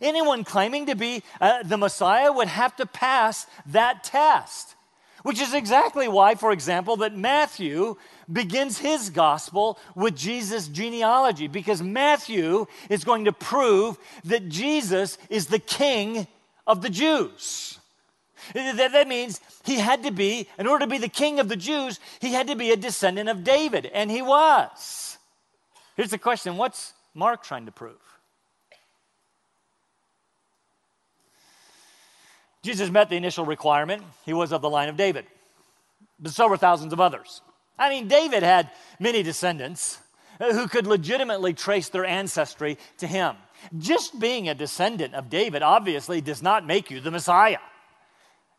Anyone 0.01 0.43
claiming 0.43 0.85
to 0.85 0.95
be 0.95 1.23
uh, 1.41 1.63
the 1.63 1.77
Messiah 1.77 2.31
would 2.31 2.47
have 2.47 2.75
to 2.77 2.85
pass 2.85 3.47
that 3.65 4.03
test, 4.03 4.75
which 5.23 5.41
is 5.41 5.53
exactly 5.53 6.07
why, 6.07 6.35
for 6.35 6.51
example, 6.51 6.97
that 6.97 7.15
Matthew 7.15 7.97
begins 8.31 8.77
his 8.77 9.09
gospel 9.09 9.77
with 9.95 10.15
Jesus' 10.15 10.67
genealogy, 10.67 11.47
because 11.47 11.81
Matthew 11.81 12.65
is 12.89 13.03
going 13.03 13.25
to 13.25 13.31
prove 13.31 13.97
that 14.25 14.49
Jesus 14.49 15.17
is 15.29 15.47
the 15.47 15.59
king 15.59 16.27
of 16.65 16.81
the 16.81 16.89
Jews. 16.89 17.79
That 18.53 19.07
means 19.07 19.39
he 19.63 19.77
had 19.79 20.03
to 20.03 20.11
be, 20.11 20.47
in 20.59 20.67
order 20.67 20.85
to 20.85 20.89
be 20.89 20.97
the 20.97 21.07
king 21.07 21.39
of 21.39 21.47
the 21.47 21.55
Jews, 21.55 21.99
he 22.19 22.33
had 22.33 22.47
to 22.47 22.55
be 22.55 22.71
a 22.71 22.77
descendant 22.77 23.29
of 23.29 23.43
David, 23.43 23.85
and 23.85 24.11
he 24.11 24.21
was. 24.21 25.17
Here's 25.95 26.11
the 26.11 26.17
question 26.17 26.57
what's 26.57 26.93
Mark 27.13 27.43
trying 27.43 27.65
to 27.67 27.71
prove? 27.71 27.95
Jesus 32.63 32.89
met 32.89 33.09
the 33.09 33.17
initial 33.17 33.45
requirement. 33.45 34.03
He 34.25 34.33
was 34.33 34.51
of 34.53 34.61
the 34.61 34.69
line 34.69 34.89
of 34.89 34.97
David, 34.97 35.25
but 36.19 36.31
so 36.31 36.47
were 36.47 36.57
thousands 36.57 36.93
of 36.93 36.99
others. 36.99 37.41
I 37.77 37.89
mean, 37.89 38.07
David 38.07 38.43
had 38.43 38.69
many 38.99 39.23
descendants 39.23 39.99
uh, 40.39 40.53
who 40.53 40.67
could 40.67 40.87
legitimately 40.87 41.53
trace 41.53 41.89
their 41.89 42.05
ancestry 42.05 42.77
to 42.97 43.07
him. 43.07 43.35
Just 43.77 44.19
being 44.19 44.49
a 44.49 44.55
descendant 44.55 45.13
of 45.13 45.29
David 45.29 45.61
obviously 45.61 46.21
does 46.21 46.41
not 46.41 46.65
make 46.65 46.91
you 46.91 46.99
the 46.99 47.11
Messiah. 47.11 47.59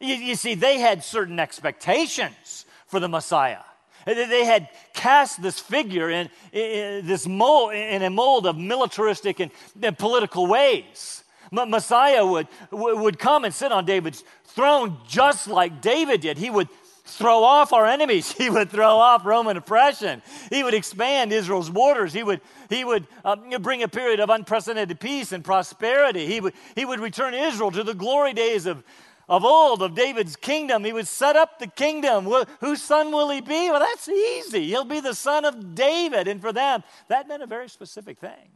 You, 0.01 0.15
you 0.15 0.35
see, 0.35 0.55
they 0.55 0.79
had 0.79 1.05
certain 1.05 1.39
expectations 1.39 2.65
for 2.87 3.01
the 3.01 3.09
Messiah. 3.09 3.59
They 4.07 4.45
had 4.45 4.69
cast 4.93 5.41
this 5.41 5.59
figure 5.59 6.11
in, 6.11 6.29
in 6.53 7.07
this 7.07 7.27
mold, 7.27 7.73
in 7.73 8.03
a 8.03 8.11
mold 8.11 8.47
of 8.47 8.57
militaristic 8.59 9.41
and, 9.41 9.51
and 9.83 9.97
political 9.97 10.47
ways. 10.47 11.25
Messiah 11.51 12.27
would, 12.27 12.49
would 12.71 13.19
come 13.19 13.45
and 13.45 13.55
sit 13.55 13.73
on 13.73 13.85
David's 13.85 14.25
throne 14.45 14.99
just 15.09 15.47
like 15.47 15.81
David 15.81 16.21
did. 16.21 16.37
He 16.37 16.51
would 16.51 16.69
throw 17.05 17.45
off 17.45 17.73
our 17.73 17.87
enemies. 17.87 18.33
He 18.45 18.51
would 18.51 18.71
throw 18.71 18.97
off 18.97 19.25
Roman 19.25 19.57
oppression. 19.57 20.23
He 20.51 20.63
would 20.63 20.75
expand 20.75 21.33
Israel's 21.33 21.71
borders. 21.71 22.13
He 22.13 22.23
would, 22.23 22.41
he 22.69 22.85
would 22.85 23.07
uh, 23.25 23.37
bring 23.59 23.83
a 23.83 23.89
period 23.89 24.21
of 24.21 24.31
unprecedented 24.31 25.01
peace 25.01 25.33
and 25.33 25.45
prosperity. 25.45 26.27
He 26.27 26.41
would, 26.41 26.55
he 26.75 26.85
would 26.85 27.01
return 27.01 27.35
Israel 27.35 27.71
to 27.71 27.83
the 27.83 27.95
glory 27.95 28.33
days 28.33 28.67
of, 28.67 28.83
of 29.29 29.45
old, 29.45 29.83
of 29.83 29.95
David's 29.95 30.37
kingdom. 30.37 30.85
He 30.85 30.93
would 30.93 31.07
set 31.07 31.37
up 31.37 31.59
the 31.59 31.67
kingdom. 31.67 32.25
Well, 32.27 32.47
whose 32.61 32.83
son 32.83 33.13
will 33.13 33.31
he 33.31 33.41
be? 33.41 33.71
Well, 33.71 33.81
that's 33.81 34.09
easy. 34.09 34.67
He'll 34.67 34.85
be 34.85 35.01
the 35.01 35.15
son 35.15 35.45
of 35.45 35.75
David. 35.75 36.29
And 36.29 36.41
for 36.41 36.53
them, 36.53 36.83
that 37.09 37.29
meant 37.29 37.43
a 37.43 37.47
very 37.47 37.69
specific 37.69 38.19
thing. 38.19 38.51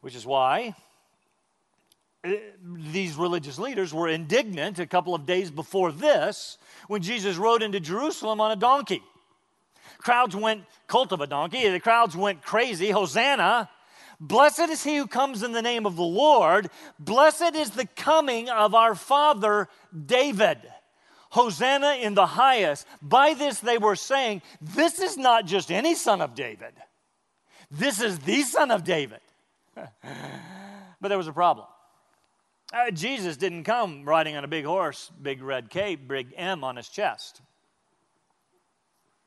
Which 0.00 0.14
is 0.14 0.26
why 0.26 0.74
Uh, 2.24 2.32
these 2.92 3.16
religious 3.16 3.58
leaders 3.58 3.92
were 3.92 4.08
indignant 4.08 4.78
a 4.78 4.86
couple 4.86 5.14
of 5.14 5.26
days 5.26 5.50
before 5.50 5.92
this 5.92 6.56
when 6.88 7.02
Jesus 7.02 7.36
rode 7.36 7.62
into 7.62 7.80
Jerusalem 7.80 8.40
on 8.40 8.50
a 8.50 8.56
donkey. 8.56 9.02
Crowds 9.98 10.34
went 10.34 10.64
cult 10.86 11.12
of 11.12 11.20
a 11.20 11.26
donkey. 11.26 11.68
The 11.68 11.80
crowds 11.80 12.16
went 12.16 12.42
crazy. 12.42 12.90
Hosanna. 12.90 13.68
Blessed 14.20 14.70
is 14.70 14.82
he 14.82 14.96
who 14.96 15.06
comes 15.06 15.42
in 15.42 15.52
the 15.52 15.62
name 15.62 15.86
of 15.86 15.96
the 15.96 16.02
Lord. 16.02 16.70
Blessed 16.98 17.54
is 17.54 17.70
the 17.70 17.86
coming 17.86 18.48
of 18.48 18.74
our 18.74 18.94
father 18.94 19.68
David. 20.06 20.58
Hosanna 21.30 21.98
in 22.00 22.14
the 22.14 22.26
highest. 22.26 22.86
By 23.02 23.34
this 23.34 23.58
they 23.60 23.76
were 23.76 23.96
saying, 23.96 24.42
This 24.60 25.00
is 25.00 25.18
not 25.18 25.46
just 25.46 25.70
any 25.72 25.94
son 25.94 26.20
of 26.20 26.34
David, 26.34 26.72
this 27.70 28.00
is 28.00 28.18
the 28.20 28.42
son 28.42 28.70
of 28.70 28.84
David. 28.84 29.20
but 29.74 31.08
there 31.08 31.18
was 31.18 31.28
a 31.28 31.32
problem. 31.32 31.66
Uh, 32.74 32.90
Jesus 32.90 33.36
didn't 33.36 33.62
come 33.62 34.04
riding 34.04 34.34
on 34.36 34.42
a 34.42 34.48
big 34.48 34.64
horse, 34.64 35.12
big 35.22 35.40
red 35.42 35.70
cape, 35.70 36.08
big 36.08 36.34
M 36.36 36.64
on 36.64 36.74
his 36.74 36.88
chest. 36.88 37.40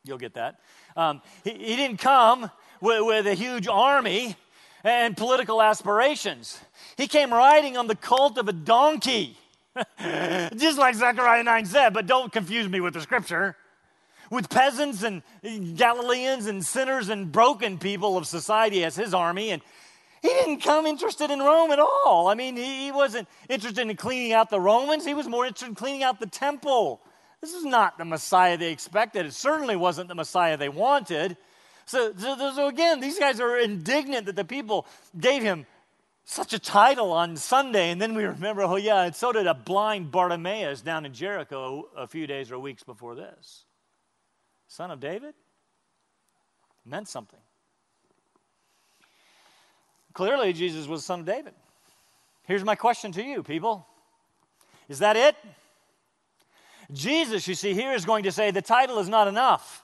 You'll 0.04 0.18
get 0.18 0.34
that. 0.34 0.60
Um, 0.98 1.22
he, 1.46 1.52
he, 1.52 1.76
didn't 1.78 1.98
come 1.98 2.52
with, 2.82 3.06
with 3.06 3.26
a 3.26 3.36
huge 3.36 3.66
army 3.70 4.36
and 4.84 5.16
political 5.16 5.62
aspirations. 5.62 6.60
He 6.98 7.08
came 7.08 7.32
riding 7.32 7.78
on 7.78 7.88
the 7.88 7.96
colt 7.96 8.38
of 8.38 8.50
a 8.50 8.54
donkey, 8.54 9.38
just 10.58 10.78
like 10.78 10.96
Zechariah 10.96 11.44
9 11.44 11.66
said, 11.68 11.94
but 11.94 12.06
don't 12.06 12.34
confuse 12.34 12.68
me 12.68 12.82
with 12.82 12.96
the 12.96 13.02
scripture. 13.02 13.56
With 14.30 14.50
peasants 14.50 15.04
and 15.04 15.24
Galileans 15.78 16.48
and 16.48 16.66
sinners 16.66 17.08
and 17.08 17.32
broken 17.32 17.78
people 17.78 18.18
of 18.18 18.28
society 18.28 18.84
as 18.84 18.98
his 18.98 19.14
army, 19.14 19.52
and 19.52 19.62
he 20.22 20.30
didn't 20.30 20.62
come 20.62 20.86
interested 20.86 21.32
in 21.32 21.40
Rome 21.40 21.72
at 21.72 21.80
all. 21.80 22.28
I 22.28 22.34
mean, 22.34 22.56
he, 22.56 22.92
wasn't 22.92 23.28
interested 23.50 23.88
in 23.88 23.96
cleaning 23.96 24.34
out 24.34 24.50
the 24.50 24.60
Romans, 24.60 25.06
he 25.06 25.14
was 25.14 25.28
more 25.28 25.46
interested 25.46 25.70
in 25.70 25.76
cleaning 25.76 26.04
out 26.04 26.20
the 26.20 26.28
temple. 26.28 27.02
This 27.42 27.54
is 27.54 27.66
not 27.66 27.98
the 27.98 28.06
Messiah 28.06 28.58
they 28.58 28.72
expected. 28.72 29.26
It 29.26 29.34
certainly 29.34 29.76
wasn't 29.76 30.08
the 30.08 30.16
Messiah 30.16 30.58
they 30.58 30.70
wanted. 30.70 31.38
So, 31.86 32.12
so, 32.18 32.36
so, 32.54 32.68
again, 32.68 33.00
these 33.00 33.20
guys 33.20 33.40
are 33.40 33.58
indignant 33.58 34.26
that 34.26 34.36
the 34.36 34.44
people 34.44 34.88
gave 35.18 35.44
him 35.44 35.66
such 36.26 36.52
a 36.52 36.60
title 36.60 37.14
on 37.14 37.38
Sunday. 37.38 37.92
And 37.92 38.02
then 38.02 38.14
we 38.16 38.26
remember, 38.26 38.64
oh, 38.64 38.76
yeah, 38.76 39.04
and 39.04 39.16
so 39.16 39.32
did 39.32 39.48
a 39.48 39.54
blind 39.54 40.12
Bartimaeus 40.12 40.82
down 40.82 41.06
in 41.06 41.14
Jericho 41.14 41.88
a 41.96 42.08
few 42.08 42.28
days 42.28 42.52
or 42.52 42.60
weeks 42.60 42.84
before 42.84 43.16
this. 43.16 43.64
Son 44.68 44.92
of 44.92 45.00
David? 45.00 45.36
Meant 46.86 47.08
something. 47.08 47.40
Clearly, 50.18 50.52
Jesus 50.52 50.88
was 50.88 51.02
the 51.02 51.06
son 51.06 51.20
of 51.20 51.26
David. 51.28 51.54
Here's 52.48 52.64
my 52.64 52.74
question 52.74 53.12
to 53.12 53.24
you, 53.24 53.44
people 53.44 53.86
Is 54.90 54.98
that 54.98 55.16
it? 55.16 55.36
Jesus, 56.92 57.48
you 57.48 57.54
see, 57.54 57.76
here 57.76 57.94
is 57.94 58.04
going 58.04 58.24
to 58.24 58.32
say 58.32 58.50
the 58.50 58.64
title 58.64 58.98
is 58.98 59.08
not 59.08 59.28
enough. 59.28 59.84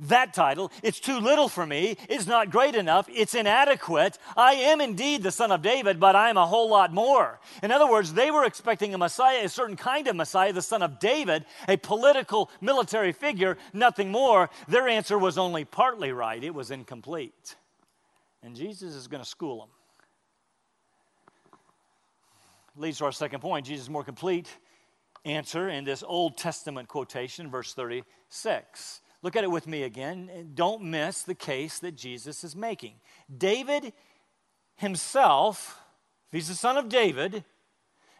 That 0.00 0.34
title, 0.34 0.72
it's 0.82 0.98
too 0.98 1.20
little 1.20 1.48
for 1.48 1.64
me. 1.64 1.96
It's 2.08 2.26
not 2.26 2.50
great 2.50 2.74
enough. 2.74 3.06
It's 3.08 3.36
inadequate. 3.36 4.18
I 4.36 4.54
am 4.54 4.80
indeed 4.80 5.22
the 5.22 5.30
son 5.30 5.52
of 5.52 5.62
David, 5.62 6.00
but 6.00 6.16
I 6.16 6.28
am 6.28 6.36
a 6.36 6.46
whole 6.46 6.68
lot 6.68 6.92
more. 6.92 7.38
In 7.62 7.70
other 7.70 7.88
words, 7.88 8.14
they 8.14 8.32
were 8.32 8.44
expecting 8.44 8.92
a 8.92 8.98
Messiah, 8.98 9.44
a 9.44 9.48
certain 9.48 9.76
kind 9.76 10.08
of 10.08 10.16
Messiah, 10.16 10.52
the 10.52 10.62
son 10.62 10.82
of 10.82 10.98
David, 10.98 11.44
a 11.68 11.76
political 11.76 12.50
military 12.60 13.12
figure, 13.12 13.56
nothing 13.72 14.10
more. 14.10 14.50
Their 14.66 14.88
answer 14.88 15.16
was 15.16 15.38
only 15.38 15.64
partly 15.64 16.10
right, 16.10 16.42
it 16.42 16.56
was 16.56 16.72
incomplete. 16.72 17.54
And 18.42 18.56
Jesus 18.56 18.94
is 18.94 19.06
going 19.06 19.22
to 19.22 19.28
school 19.28 19.60
them. 19.60 19.68
Leads 22.76 22.98
to 22.98 23.04
our 23.04 23.12
second 23.12 23.40
point 23.40 23.66
Jesus' 23.66 23.88
more 23.88 24.02
complete 24.02 24.48
answer 25.24 25.68
in 25.68 25.84
this 25.84 26.02
Old 26.06 26.36
Testament 26.36 26.88
quotation, 26.88 27.50
verse 27.50 27.74
36. 27.74 29.00
Look 29.22 29.36
at 29.36 29.44
it 29.44 29.50
with 29.50 29.68
me 29.68 29.84
again. 29.84 30.50
Don't 30.54 30.82
miss 30.82 31.22
the 31.22 31.34
case 31.34 31.78
that 31.80 31.94
Jesus 31.94 32.42
is 32.42 32.56
making. 32.56 32.94
David 33.36 33.92
himself, 34.76 35.78
he's 36.32 36.48
the 36.48 36.54
son 36.54 36.76
of 36.76 36.88
David, 36.88 37.44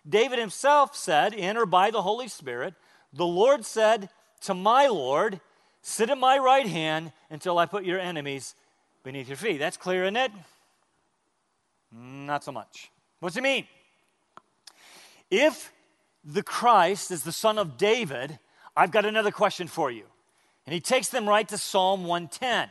David 0.09 0.39
himself 0.39 0.97
said, 0.97 1.33
in 1.33 1.57
or 1.57 1.67
by 1.67 1.91
the 1.91 2.03
Holy 2.03 2.29
Spirit, 2.29 2.75
the 3.13 3.27
Lord 3.27 3.65
said 3.65 4.09
to 4.43 4.55
my 4.55 4.87
Lord, 4.87 5.41
Sit 5.81 6.11
at 6.11 6.19
my 6.19 6.39
right 6.39 6.67
hand 6.67 7.13
until 7.31 7.59
I 7.59 7.67
put 7.67 7.85
your 7.85 7.99
enemies 7.99 8.55
beneath 9.03 9.29
your 9.29 9.37
feet. 9.37 9.59
That's 9.59 9.77
clear, 9.77 10.05
isn't 10.05 10.17
it? 10.17 10.33
Not 11.93 12.45
so 12.45 12.53
much. 12.53 12.91
What's 13.21 13.37
it 13.37 13.43
mean? 13.43 13.67
If 15.31 15.73
the 16.25 16.43
Christ 16.43 17.11
is 17.11 17.23
the 17.23 17.33
son 17.33 17.59
of 17.59 17.77
David, 17.77 18.39
I've 18.77 18.91
got 18.91 19.05
another 19.05 19.31
question 19.31 19.67
for 19.69 19.91
you. 19.91 20.05
And 20.67 20.75
he 20.75 20.81
takes 20.81 21.09
them 21.09 21.29
right 21.29 21.49
to 21.49 21.59
Psalm 21.59 22.05
110. 22.05 22.69
A 22.69 22.71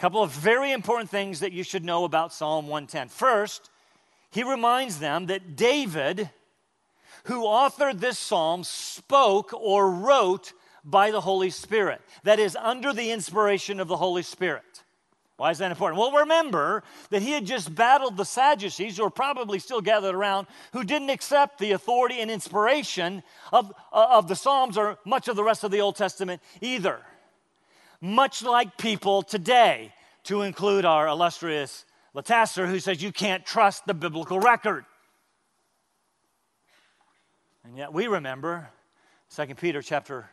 couple 0.00 0.22
of 0.22 0.30
very 0.30 0.72
important 0.72 1.10
things 1.10 1.40
that 1.40 1.52
you 1.52 1.62
should 1.62 1.84
know 1.84 2.04
about 2.04 2.32
Psalm 2.32 2.66
110. 2.66 3.08
First, 3.08 3.70
he 4.30 4.42
reminds 4.42 4.98
them 4.98 5.26
that 5.26 5.54
David, 5.54 6.30
who 7.24 7.44
authored 7.44 8.00
this 8.00 8.18
psalm, 8.18 8.64
spoke 8.64 9.52
or 9.52 9.90
wrote 9.90 10.52
by 10.84 11.10
the 11.10 11.20
Holy 11.20 11.50
Spirit. 11.50 12.00
That 12.24 12.38
is, 12.38 12.56
under 12.56 12.92
the 12.92 13.10
inspiration 13.10 13.80
of 13.80 13.88
the 13.88 13.96
Holy 13.96 14.22
Spirit. 14.22 14.83
Why 15.36 15.50
is 15.50 15.58
that 15.58 15.70
important? 15.70 16.00
Well, 16.00 16.12
remember 16.12 16.84
that 17.10 17.22
he 17.22 17.32
had 17.32 17.44
just 17.44 17.74
battled 17.74 18.16
the 18.16 18.24
Sadducees, 18.24 18.96
who 18.96 19.04
are 19.04 19.10
probably 19.10 19.58
still 19.58 19.80
gathered 19.80 20.14
around, 20.14 20.46
who 20.72 20.84
didn't 20.84 21.10
accept 21.10 21.58
the 21.58 21.72
authority 21.72 22.20
and 22.20 22.30
inspiration 22.30 23.22
of, 23.52 23.72
uh, 23.92 24.06
of 24.10 24.28
the 24.28 24.36
Psalms 24.36 24.78
or 24.78 24.98
much 25.04 25.26
of 25.26 25.34
the 25.34 25.42
rest 25.42 25.64
of 25.64 25.72
the 25.72 25.80
Old 25.80 25.96
Testament 25.96 26.40
either. 26.60 27.00
Much 28.00 28.42
like 28.42 28.76
people 28.76 29.22
today, 29.22 29.92
to 30.24 30.42
include 30.42 30.84
our 30.84 31.06
illustrious 31.06 31.84
Lataster, 32.14 32.66
who 32.66 32.78
says 32.78 33.02
you 33.02 33.12
can't 33.12 33.44
trust 33.44 33.86
the 33.86 33.94
biblical 33.94 34.40
record. 34.40 34.84
And 37.64 37.76
yet 37.76 37.92
we 37.92 38.06
remember 38.06 38.68
2 39.34 39.54
Peter 39.54 39.82
chapter 39.82 40.30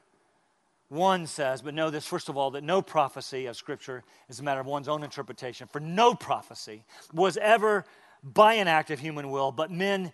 1 0.91 1.25
says, 1.25 1.62
but 1.62 1.73
know 1.73 1.89
this 1.89 2.06
first 2.06 2.27
of 2.27 2.36
all, 2.36 2.51
that 2.51 2.65
no 2.65 2.82
prophecy 2.82 3.45
of 3.45 3.56
Scripture 3.56 4.04
is 4.27 4.41
a 4.41 4.43
matter 4.43 4.60
of 4.60 4.65
one's 4.65 4.89
own 4.89 5.04
interpretation. 5.04 5.69
For 5.71 5.80
no 5.80 6.13
prophecy 6.13 6.84
was 7.13 7.38
ever 7.38 7.86
by 8.21 8.56
an 8.56 8.67
act 8.67 8.91
of 8.91 8.99
human 8.99 9.32
will, 9.32 9.54
but 9.54 9.71
men 9.71 10.12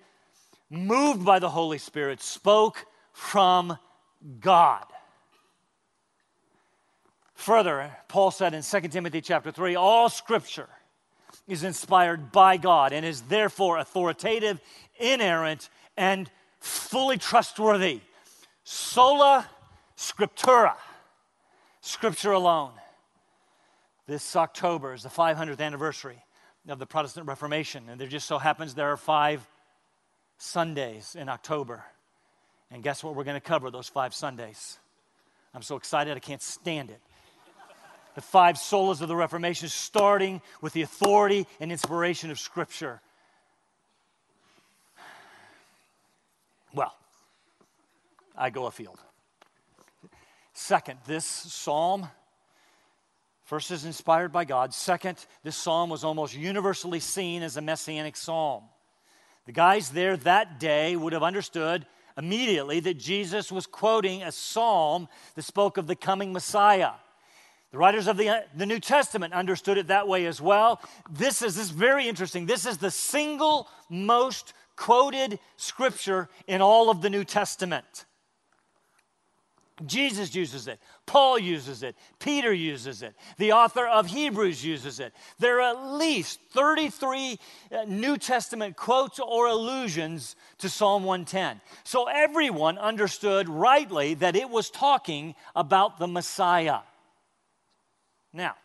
moved 0.69 1.25
by 1.25 1.39
the 1.39 1.49
Holy 1.49 1.79
Spirit 1.79 2.21
spoke 2.21 2.85
from 3.11 3.75
God. 4.39 4.85
Further, 7.33 7.97
Paul 8.07 8.29
said 8.29 8.53
in 8.53 8.61
2 8.61 8.81
Timothy 8.89 9.21
chapter 9.21 9.51
3, 9.51 9.75
all 9.75 10.09
scripture 10.09 10.69
is 11.47 11.63
inspired 11.63 12.31
by 12.31 12.57
God 12.57 12.93
and 12.93 13.03
is 13.03 13.21
therefore 13.21 13.79
authoritative, 13.79 14.61
inerrant, 14.99 15.69
and 15.97 16.29
fully 16.59 17.17
trustworthy. 17.17 18.01
Sola 18.63 19.49
scriptura, 19.97 20.75
scripture 21.81 22.31
alone. 22.31 22.71
This 24.05 24.36
October 24.36 24.93
is 24.93 25.03
the 25.03 25.10
500th 25.10 25.60
anniversary 25.60 26.23
of 26.69 26.79
the 26.79 26.86
Protestant 26.86 27.27
Reformation, 27.27 27.89
and 27.89 27.99
there 27.99 28.07
just 28.07 28.27
so 28.27 28.38
happens 28.38 28.75
there 28.75 28.91
are 28.91 28.97
five 28.97 29.45
Sundays 30.38 31.15
in 31.15 31.27
October. 31.27 31.83
And 32.71 32.83
guess 32.83 33.03
what 33.03 33.15
we're 33.15 33.23
going 33.23 33.36
to 33.36 33.41
cover 33.41 33.71
those 33.71 33.88
five 33.88 34.13
Sundays? 34.13 34.77
I'm 35.53 35.62
so 35.62 35.75
excited 35.75 36.15
I 36.15 36.19
can't 36.19 36.41
stand 36.41 36.89
it. 36.89 37.01
The 38.15 38.21
five 38.21 38.55
solas 38.55 39.01
of 39.01 39.07
the 39.07 39.15
Reformation, 39.15 39.69
starting 39.69 40.41
with 40.62 40.73
the 40.73 40.81
authority 40.81 41.45
and 41.60 41.71
inspiration 41.71 42.31
of 42.31 42.39
Scripture. 42.39 43.01
Well, 46.73 46.95
I 48.36 48.49
go 48.49 48.65
afield. 48.65 48.99
Second, 50.59 50.97
this 51.05 51.23
psalm, 51.23 52.09
first, 53.43 53.69
is 53.69 53.85
inspired 53.85 54.31
by 54.31 54.43
God. 54.43 54.73
Second, 54.73 55.23
this 55.43 55.55
psalm 55.55 55.87
was 55.91 56.03
almost 56.03 56.35
universally 56.35 56.99
seen 56.99 57.43
as 57.43 57.57
a 57.57 57.61
messianic 57.61 58.17
psalm. 58.17 58.63
The 59.45 59.51
guys 59.51 59.91
there 59.91 60.17
that 60.17 60.59
day 60.59 60.95
would 60.95 61.13
have 61.13 61.21
understood 61.21 61.85
immediately 62.17 62.79
that 62.79 62.95
Jesus 62.95 63.51
was 63.51 63.67
quoting 63.67 64.23
a 64.23 64.31
psalm 64.31 65.07
that 65.35 65.43
spoke 65.43 65.77
of 65.77 65.85
the 65.85 65.95
coming 65.95 66.33
Messiah. 66.33 66.93
The 67.71 67.77
writers 67.77 68.07
of 68.07 68.17
the, 68.17 68.27
uh, 68.29 68.39
the 68.55 68.65
New 68.65 68.79
Testament 68.79 69.35
understood 69.35 69.77
it 69.77 69.87
that 69.87 70.07
way 70.07 70.25
as 70.25 70.41
well. 70.41 70.81
This 71.07 71.43
is, 71.43 71.55
this 71.55 71.65
is 71.65 71.69
very 71.69 72.07
interesting. 72.07 72.47
This 72.47 72.65
is 72.65 72.79
the 72.79 72.89
single 72.89 73.69
most 73.91 74.53
quoted 74.75 75.37
scripture 75.55 76.29
in 76.47 76.63
all 76.63 76.89
of 76.89 77.03
the 77.03 77.11
New 77.11 77.25
Testament. 77.25 78.06
Jesus 79.85 80.33
uses 80.33 80.67
it. 80.67 80.79
Paul 81.05 81.37
uses 81.37 81.83
it. 81.83 81.95
Peter 82.19 82.51
uses 82.51 83.03
it. 83.03 83.13
The 83.37 83.51
author 83.51 83.85
of 83.85 84.07
Hebrews 84.07 84.65
uses 84.65 84.99
it. 84.99 85.13
There 85.37 85.61
are 85.61 85.75
at 85.75 85.93
least 85.93 86.39
33 86.51 87.37
uh, 87.71 87.83
New 87.87 88.17
Testament 88.17 88.75
quotes 88.75 89.19
or 89.19 89.47
allusions 89.47 90.35
to 90.59 90.69
Psalm 90.69 91.03
110. 91.03 91.61
So 91.83 92.07
everyone 92.07 92.79
understood 92.79 93.47
rightly 93.47 94.15
that 94.15 94.35
it 94.35 94.49
was 94.49 94.71
talking 94.71 95.35
about 95.55 95.99
the 95.99 96.07
Messiah. 96.07 96.79
Now, 98.33 98.55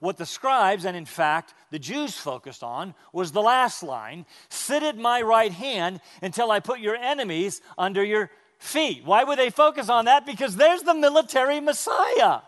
what 0.00 0.16
the 0.16 0.26
scribes, 0.26 0.86
and 0.86 0.96
in 0.96 1.04
fact 1.04 1.52
the 1.70 1.78
Jews 1.78 2.16
focused 2.16 2.62
on, 2.62 2.94
was 3.12 3.32
the 3.32 3.42
last 3.42 3.82
line 3.82 4.24
Sit 4.48 4.82
at 4.82 4.96
my 4.96 5.20
right 5.20 5.52
hand 5.52 6.00
until 6.22 6.50
I 6.50 6.60
put 6.60 6.80
your 6.80 6.96
enemies 6.96 7.60
under 7.76 8.02
your 8.02 8.30
feet. 8.58 9.02
Why 9.04 9.24
would 9.24 9.38
they 9.38 9.50
focus 9.50 9.88
on 9.88 10.06
that? 10.06 10.26
Because 10.26 10.56
there's 10.56 10.82
the 10.82 10.94
military 10.94 11.60
Messiah. 11.60 12.40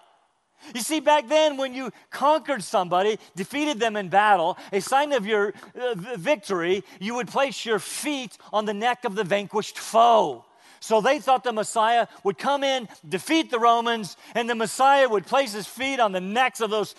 You 0.74 0.82
see, 0.82 1.00
back 1.00 1.28
then, 1.28 1.56
when 1.56 1.74
you 1.74 1.90
conquered 2.10 2.62
somebody, 2.62 3.18
defeated 3.34 3.80
them 3.80 3.96
in 3.96 4.08
battle, 4.08 4.58
a 4.72 4.80
sign 4.80 5.12
of 5.12 5.26
your 5.26 5.54
uh, 5.80 5.94
victory, 5.94 6.84
you 7.00 7.14
would 7.14 7.28
place 7.28 7.64
your 7.64 7.78
feet 7.78 8.36
on 8.52 8.66
the 8.66 8.74
neck 8.74 9.04
of 9.04 9.14
the 9.14 9.24
vanquished 9.24 9.78
foe. 9.78 10.44
So 10.80 11.00
they 11.00 11.18
thought 11.18 11.44
the 11.44 11.52
Messiah 11.52 12.06
would 12.24 12.38
come 12.38 12.64
in, 12.64 12.88
defeat 13.06 13.50
the 13.50 13.58
Romans, 13.58 14.16
and 14.34 14.48
the 14.48 14.54
Messiah 14.54 15.08
would 15.08 15.26
place 15.26 15.52
his 15.52 15.66
feet 15.66 16.00
on 16.00 16.12
the 16.12 16.20
necks 16.20 16.60
of 16.60 16.70
those 16.70 16.94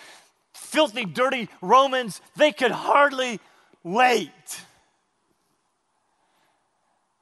filthy, 0.52 1.04
dirty 1.04 1.48
Romans. 1.60 2.20
They 2.36 2.52
could 2.52 2.70
hardly 2.70 3.40
wait. 3.82 4.30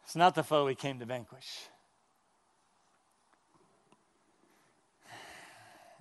It's 0.04 0.16
not 0.16 0.34
the 0.34 0.42
foe 0.42 0.66
he 0.66 0.74
came 0.74 0.98
to 0.98 1.06
vanquish. 1.06 1.69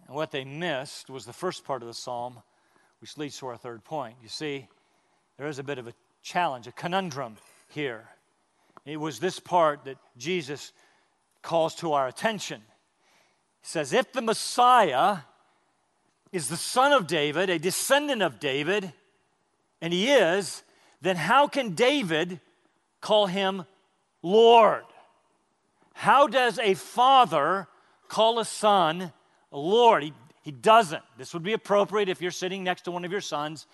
And 0.10 0.16
what 0.16 0.32
they 0.32 0.44
missed 0.44 1.12
was 1.12 1.28
the 1.28 1.34
first 1.34 1.64
part 1.64 1.84
of 1.84 1.88
the 1.88 1.94
psalm, 1.94 2.42
which 3.00 3.16
leads 3.16 3.38
to 3.38 3.46
our 3.46 3.58
third 3.58 3.84
point. 3.84 4.16
You 4.24 4.28
see, 4.28 4.68
there 5.38 5.46
is 5.46 5.60
a 5.60 5.64
bit 5.64 5.78
of 5.78 5.88
a 5.88 5.94
challenge, 6.24 6.66
a 6.66 6.72
conundrum 6.72 7.38
here. 7.68 8.10
It 8.88 9.00
was 9.00 9.20
this 9.20 9.40
part 9.40 9.84
that 9.84 9.98
Jesus 10.18 10.72
calls 11.44 11.76
to 11.76 11.94
our 11.94 12.08
attention. 12.08 12.64
He 13.62 13.68
says, 13.68 13.94
If 13.94 14.12
the 14.12 14.24
Messiah 14.24 15.18
is 16.32 16.50
the 16.50 16.58
son 16.58 16.92
of 16.92 17.06
David, 17.06 17.52
a 17.52 17.60
descendant 17.60 18.24
of 18.24 18.40
David, 18.40 18.92
and 19.80 19.94
he 19.94 20.10
is, 20.10 20.64
then 21.04 21.18
how 21.18 21.46
can 21.46 21.76
David 21.76 22.42
call 23.00 23.28
him 23.28 23.64
Lord? 24.24 24.86
How 25.94 26.26
does 26.26 26.58
a 26.58 26.74
father 26.74 27.68
call 28.08 28.40
a 28.40 28.46
son 28.46 29.14
Lord. 29.58 30.04
He, 30.04 30.14
he 30.44 30.52
doesn't. 30.52 31.04
This 31.18 31.34
would 31.34 31.44
be 31.44 31.54
appropriate 31.54 32.10
if 32.10 32.22
you're 32.22 32.32
sitting 32.32 32.64
next 32.64 32.84
to 32.84 32.92
one 32.92 33.06
of 33.06 33.12
your 33.12 33.22
sons 33.22 33.66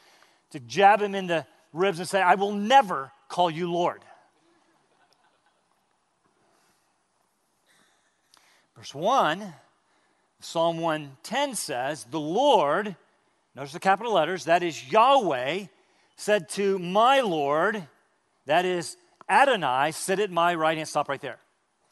to 0.52 0.60
jab 0.60 1.02
him 1.02 1.16
in 1.16 1.28
the 1.28 1.46
ribs 1.74 2.00
and 2.00 2.08
say, 2.08 2.22
I 2.22 2.36
will 2.36 2.54
never 2.54 3.12
call 3.28 3.50
you 3.50 3.72
Lord. 3.72 4.02
Verse 8.78 8.94
1, 8.94 9.54
Psalm 10.42 10.80
110 10.80 11.56
says, 11.56 12.06
The 12.10 12.20
Lord, 12.20 12.96
notice 13.56 13.74
the 13.74 13.80
capital 13.80 14.14
letters, 14.14 14.46
that 14.46 14.64
is 14.64 14.92
Yahweh, 14.92 15.66
said 16.18 16.50
to 16.50 16.78
my 16.80 17.22
Lord, 17.22 17.88
that 18.46 18.66
is 18.66 18.98
Adonai, 19.30 19.92
sit 19.92 20.20
at 20.20 20.32
my 20.32 20.56
right 20.56 20.78
hand. 20.78 20.88
Stop 20.88 21.10
right 21.10 21.22
there. 21.22 21.40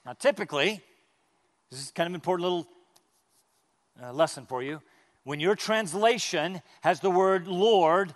Now, 0.06 0.14
typically, 0.14 0.82
this 1.72 1.82
is 1.82 1.92
kind 1.92 2.08
of 2.08 2.12
an 2.12 2.16
important 2.16 2.44
little 2.44 2.68
uh, 4.04 4.14
lesson 4.14 4.46
for 4.46 4.62
you. 4.62 4.82
When 5.24 5.40
your 5.40 5.56
translation 5.56 6.62
has 6.82 7.00
the 7.00 7.10
word 7.10 7.48
Lord 7.48 8.14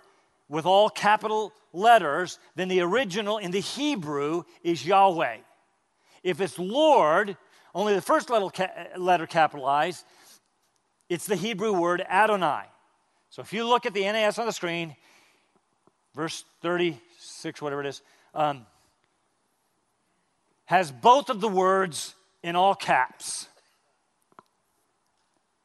with 0.48 0.66
all 0.66 0.90
capital 0.90 1.52
letters, 1.72 2.38
then 2.54 2.68
the 2.68 2.80
original 2.80 3.38
in 3.38 3.50
the 3.50 3.60
Hebrew 3.60 4.42
is 4.62 4.84
Yahweh. 4.84 5.38
If 6.22 6.40
it's 6.40 6.58
Lord, 6.58 7.36
only 7.74 7.94
the 7.94 8.02
first 8.02 8.30
letter 8.30 9.26
capitalized, 9.26 10.04
it's 11.08 11.26
the 11.26 11.36
Hebrew 11.36 11.72
word 11.72 12.04
Adonai. 12.08 12.64
So 13.30 13.42
if 13.42 13.52
you 13.52 13.66
look 13.66 13.86
at 13.86 13.94
the 13.94 14.02
NAS 14.02 14.38
on 14.38 14.46
the 14.46 14.52
screen, 14.52 14.96
verse 16.14 16.44
36, 16.62 17.62
whatever 17.62 17.82
it 17.82 17.86
is, 17.86 18.02
um, 18.34 18.66
has 20.66 20.90
both 20.90 21.30
of 21.30 21.40
the 21.40 21.48
words 21.48 22.14
in 22.42 22.56
all 22.56 22.74
caps. 22.74 23.48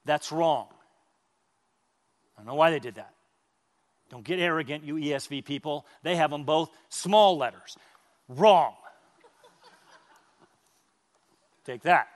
That's 0.05 0.31
wrong. 0.31 0.67
I 2.35 2.41
don't 2.41 2.47
know 2.47 2.55
why 2.55 2.71
they 2.71 2.79
did 2.79 2.95
that. 2.95 3.13
Don't 4.09 4.23
get 4.23 4.39
arrogant, 4.39 4.83
you 4.83 4.95
ESV 4.95 5.45
people. 5.45 5.85
They 6.03 6.15
have 6.15 6.29
them 6.29 6.43
both 6.43 6.69
small 6.89 7.37
letters. 7.37 7.77
Wrong. 8.27 8.73
Take 11.65 11.83
that. 11.83 12.07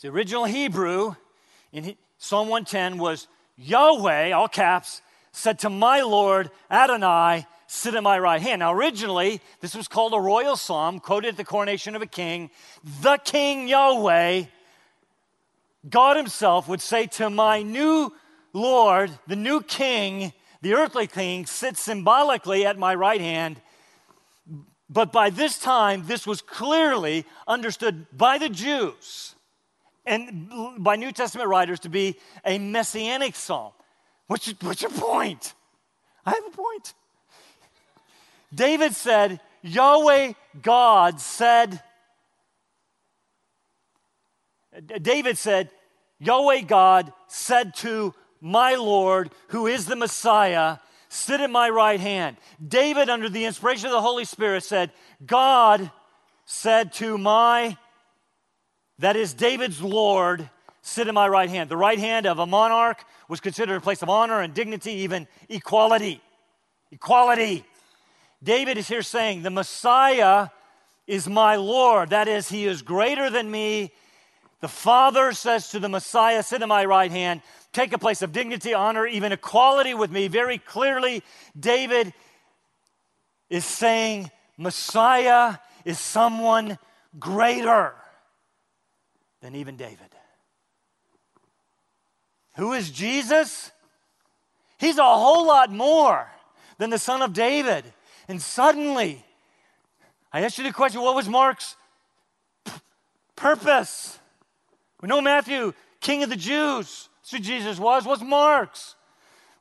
The 0.00 0.08
original 0.08 0.44
Hebrew 0.44 1.16
in 1.72 1.96
Psalm 2.18 2.48
110 2.48 2.98
was 2.98 3.26
Yahweh, 3.56 4.30
all 4.30 4.48
caps, 4.48 5.02
said 5.32 5.58
to 5.60 5.70
my 5.70 6.02
Lord 6.02 6.50
Adonai, 6.70 7.46
sit 7.66 7.94
at 7.94 8.02
my 8.02 8.18
right 8.18 8.40
hand. 8.40 8.60
Now, 8.60 8.72
originally, 8.72 9.40
this 9.60 9.74
was 9.74 9.88
called 9.88 10.14
a 10.14 10.20
royal 10.20 10.56
psalm, 10.56 11.00
quoted 11.00 11.30
at 11.30 11.36
the 11.36 11.44
coronation 11.44 11.96
of 11.96 12.02
a 12.02 12.06
king. 12.06 12.50
The 13.02 13.18
King 13.18 13.68
Yahweh 13.68 14.44
God 15.88 16.16
Himself 16.16 16.68
would 16.68 16.80
say 16.80 17.06
to 17.06 17.30
my 17.30 17.62
new 17.62 18.12
Lord, 18.52 19.10
the 19.26 19.36
new 19.36 19.62
king, 19.62 20.32
the 20.62 20.74
earthly 20.74 21.06
king, 21.06 21.46
sits 21.46 21.80
symbolically 21.80 22.66
at 22.66 22.78
my 22.78 22.94
right 22.94 23.20
hand. 23.20 23.60
But 24.90 25.12
by 25.12 25.30
this 25.30 25.58
time, 25.58 26.04
this 26.06 26.26
was 26.26 26.40
clearly 26.40 27.24
understood 27.46 28.06
by 28.12 28.38
the 28.38 28.48
Jews 28.48 29.34
and 30.06 30.50
by 30.78 30.96
New 30.96 31.12
Testament 31.12 31.48
writers 31.48 31.80
to 31.80 31.88
be 31.88 32.16
a 32.44 32.58
messianic 32.58 33.36
psalm. 33.36 33.72
What's 34.26 34.46
your, 34.46 34.56
what's 34.62 34.82
your 34.82 34.90
point? 34.90 35.54
I 36.24 36.30
have 36.30 36.46
a 36.46 36.56
point. 36.56 36.94
David 38.54 38.94
said, 38.94 39.40
Yahweh 39.62 40.32
God 40.62 41.20
said, 41.20 41.82
David 45.02 45.36
said, 45.36 45.70
Yahweh 46.20 46.62
God 46.62 47.12
said 47.26 47.74
to 47.76 48.14
my 48.40 48.74
Lord, 48.74 49.30
who 49.48 49.66
is 49.66 49.86
the 49.86 49.96
Messiah, 49.96 50.78
sit 51.08 51.40
at 51.40 51.50
my 51.50 51.68
right 51.68 52.00
hand. 52.00 52.36
David, 52.66 53.08
under 53.08 53.28
the 53.28 53.44
inspiration 53.44 53.86
of 53.86 53.92
the 53.92 54.00
Holy 54.00 54.24
Spirit, 54.24 54.64
said, 54.64 54.92
God 55.24 55.90
said 56.44 56.92
to 56.94 57.18
my, 57.18 57.76
that 58.98 59.16
is 59.16 59.34
David's 59.34 59.80
Lord, 59.80 60.48
sit 60.82 61.08
at 61.08 61.14
my 61.14 61.28
right 61.28 61.48
hand. 61.48 61.68
The 61.68 61.76
right 61.76 61.98
hand 61.98 62.26
of 62.26 62.38
a 62.38 62.46
monarch 62.46 63.04
was 63.28 63.40
considered 63.40 63.76
a 63.76 63.80
place 63.80 64.02
of 64.02 64.08
honor 64.08 64.40
and 64.40 64.54
dignity, 64.54 64.92
even 64.92 65.28
equality. 65.48 66.20
Equality. 66.90 67.64
David 68.42 68.78
is 68.78 68.88
here 68.88 69.02
saying, 69.02 69.42
The 69.42 69.50
Messiah 69.50 70.48
is 71.06 71.28
my 71.28 71.56
Lord. 71.56 72.10
That 72.10 72.28
is, 72.28 72.48
he 72.48 72.66
is 72.66 72.82
greater 72.82 73.30
than 73.30 73.50
me. 73.50 73.92
The 74.60 74.68
Father 74.68 75.32
says 75.32 75.70
to 75.70 75.78
the 75.78 75.88
Messiah, 75.88 76.42
Sit 76.42 76.62
at 76.62 76.68
my 76.68 76.84
right 76.84 77.10
hand, 77.10 77.42
take 77.72 77.92
a 77.92 77.98
place 77.98 78.22
of 78.22 78.32
dignity, 78.32 78.74
honor, 78.74 79.06
even 79.06 79.32
equality 79.32 79.94
with 79.94 80.10
me. 80.10 80.28
Very 80.28 80.58
clearly, 80.58 81.22
David 81.58 82.12
is 83.48 83.64
saying, 83.64 84.30
Messiah 84.56 85.56
is 85.84 85.98
someone 85.98 86.78
greater 87.18 87.94
than 89.40 89.54
even 89.54 89.76
David. 89.76 89.98
Who 92.56 92.72
is 92.72 92.90
Jesus? 92.90 93.70
He's 94.78 94.98
a 94.98 95.04
whole 95.04 95.46
lot 95.46 95.70
more 95.70 96.28
than 96.78 96.90
the 96.90 96.98
son 96.98 97.22
of 97.22 97.32
David. 97.32 97.84
And 98.26 98.42
suddenly, 98.42 99.24
I 100.32 100.42
asked 100.42 100.58
you 100.58 100.64
the 100.64 100.72
question 100.72 101.00
what 101.00 101.14
was 101.14 101.28
Mark's 101.28 101.76
p- 102.64 102.72
purpose? 103.36 104.17
We 105.00 105.08
know 105.08 105.20
Matthew, 105.20 105.72
king 106.00 106.22
of 106.22 106.30
the 106.30 106.36
Jews. 106.36 107.08
That's 107.20 107.30
who 107.30 107.38
Jesus 107.38 107.78
was. 107.78 108.04
What's 108.04 108.22
Mark's? 108.22 108.94